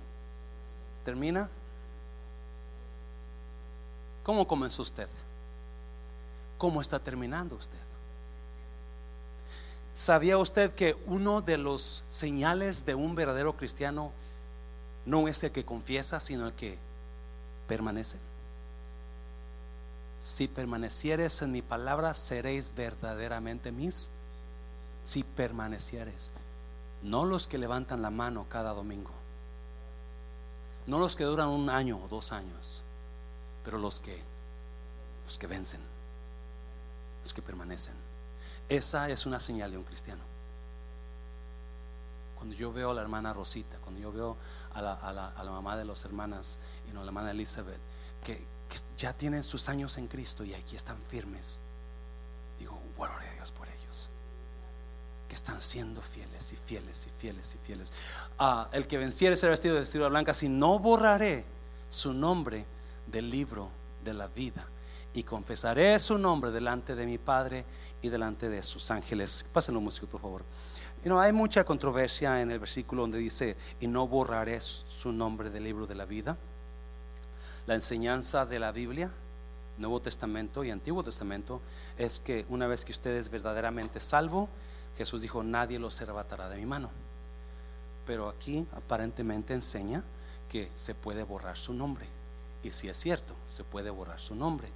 [1.04, 1.48] termina?
[4.22, 5.08] ¿Cómo comenzó usted?
[6.58, 7.78] ¿Cómo está terminando usted?
[9.94, 14.12] ¿Sabía usted que uno de los señales de un verdadero cristiano
[15.04, 16.78] no es el que confiesa, sino el que
[17.66, 18.18] permanece?
[20.20, 24.08] Si permanecieres en mi palabra, seréis verdaderamente mis.
[25.02, 26.30] Si permanecieres,
[27.02, 29.10] no los que levantan la mano cada domingo,
[30.86, 32.82] no los que duran un año o dos años,
[33.64, 34.22] pero los que
[35.26, 35.80] los que vencen,
[37.22, 37.94] los que permanecen.
[38.68, 40.22] Esa es una señal de un cristiano.
[42.36, 44.36] Cuando yo veo a la hermana Rosita, cuando yo veo
[44.74, 46.58] a la, a la, a la mamá de las hermanas,
[46.88, 47.80] y no, la hermana Elizabeth,
[48.24, 48.46] que,
[48.96, 51.58] ya tienen sus años en Cristo y aquí están firmes.
[52.58, 54.08] Digo, gloria a Dios por ellos.
[55.28, 57.92] Que están siendo fieles y fieles y fieles y fieles.
[58.38, 61.44] Ah, el que venciere será vestido de vestidura blanca, si no borraré
[61.90, 62.64] su nombre
[63.06, 63.70] del libro
[64.04, 64.66] de la vida
[65.14, 67.64] y confesaré su nombre delante de mi Padre
[68.00, 69.44] y delante de sus ángeles.
[69.52, 70.44] Pásenlo músico, por favor.
[71.04, 75.50] You know, hay mucha controversia en el versículo donde dice, y no borraré su nombre
[75.50, 76.36] del libro de la vida
[77.66, 79.10] la enseñanza de la Biblia,
[79.78, 81.60] Nuevo Testamento y Antiguo Testamento,
[81.96, 84.48] es que una vez que usted es verdaderamente salvo,
[84.96, 86.90] Jesús dijo, nadie los arrebatará de mi mano.
[88.04, 90.02] Pero aquí aparentemente enseña
[90.50, 92.06] que se puede borrar su nombre.
[92.64, 94.68] Y si es cierto, se puede borrar su nombre.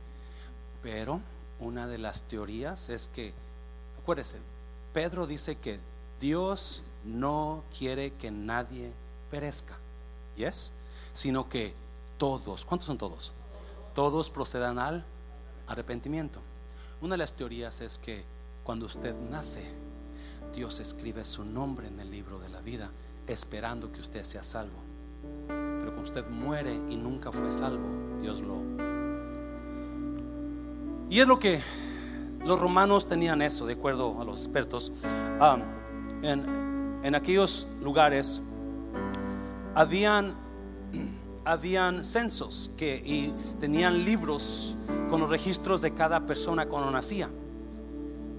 [0.83, 1.21] Pero
[1.59, 3.35] una de las teorías es que,
[4.01, 4.39] acuérdese,
[4.93, 5.81] Pedro dice que
[6.21, 8.93] Dios no quiere que nadie
[9.31, 9.77] perezca,
[10.37, 10.73] ¿yes?
[11.13, 11.75] Sino que
[12.19, 13.33] todos, ¿cuántos son todos?
[13.95, 15.05] Todos procedan al
[15.67, 16.41] arrepentimiento.
[17.01, 18.25] Una de las teorías es que
[18.65, 19.65] cuando usted nace,
[20.55, 22.91] Dios escribe su nombre en el libro de la vida,
[23.27, 24.79] esperando que usted sea salvo.
[25.47, 27.87] Pero cuando usted muere y nunca fue salvo,
[28.21, 28.57] Dios lo...
[31.09, 31.61] Y es lo que
[32.45, 34.93] los romanos tenían eso, de acuerdo a los expertos.
[36.23, 38.43] En, aquellos lugares
[39.75, 40.35] habían
[41.45, 44.77] habían censos que, y tenían libros
[45.09, 47.29] con los registros de cada persona cuando nacía.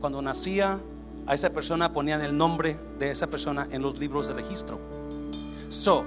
[0.02, 0.80] Cuando nacía,
[1.26, 4.78] a esa persona ponían el nombre de esa persona en los libros de registro.
[5.70, 6.04] So,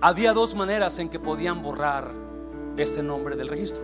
[0.00, 2.10] había dos maneras en que podían borrar
[2.78, 3.82] ese nombre del registro.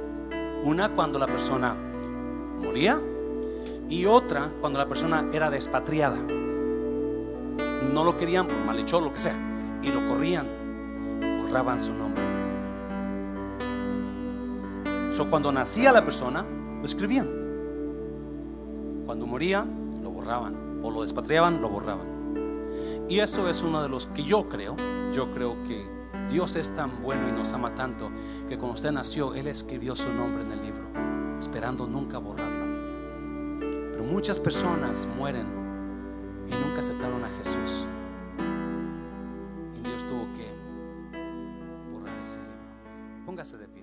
[0.64, 1.76] Una cuando la persona
[2.62, 2.98] moría
[3.90, 6.16] y otra cuando la persona era despatriada.
[7.92, 9.36] No lo querían por malhechor, lo que sea,
[9.82, 10.46] y lo corrían
[11.46, 12.22] borraban su nombre.
[15.12, 16.44] So, cuando nacía la persona,
[16.78, 17.28] lo escribían.
[19.06, 19.64] Cuando moría,
[20.02, 20.66] lo borraban.
[20.82, 22.06] o lo despatriaban, lo borraban.
[23.08, 24.76] Y eso es uno de los que yo creo,
[25.12, 25.84] yo creo que
[26.30, 28.10] Dios es tan bueno y nos ama tanto
[28.48, 30.88] que cuando usted nació, Él escribió su nombre en el libro,
[31.38, 32.66] esperando nunca borrarlo.
[33.92, 35.46] Pero muchas personas mueren
[36.48, 37.86] y nunca aceptaron a Jesús.
[39.76, 40.52] Y Dios tuvo que
[41.92, 43.24] borrar ese libro.
[43.24, 43.75] Póngase de.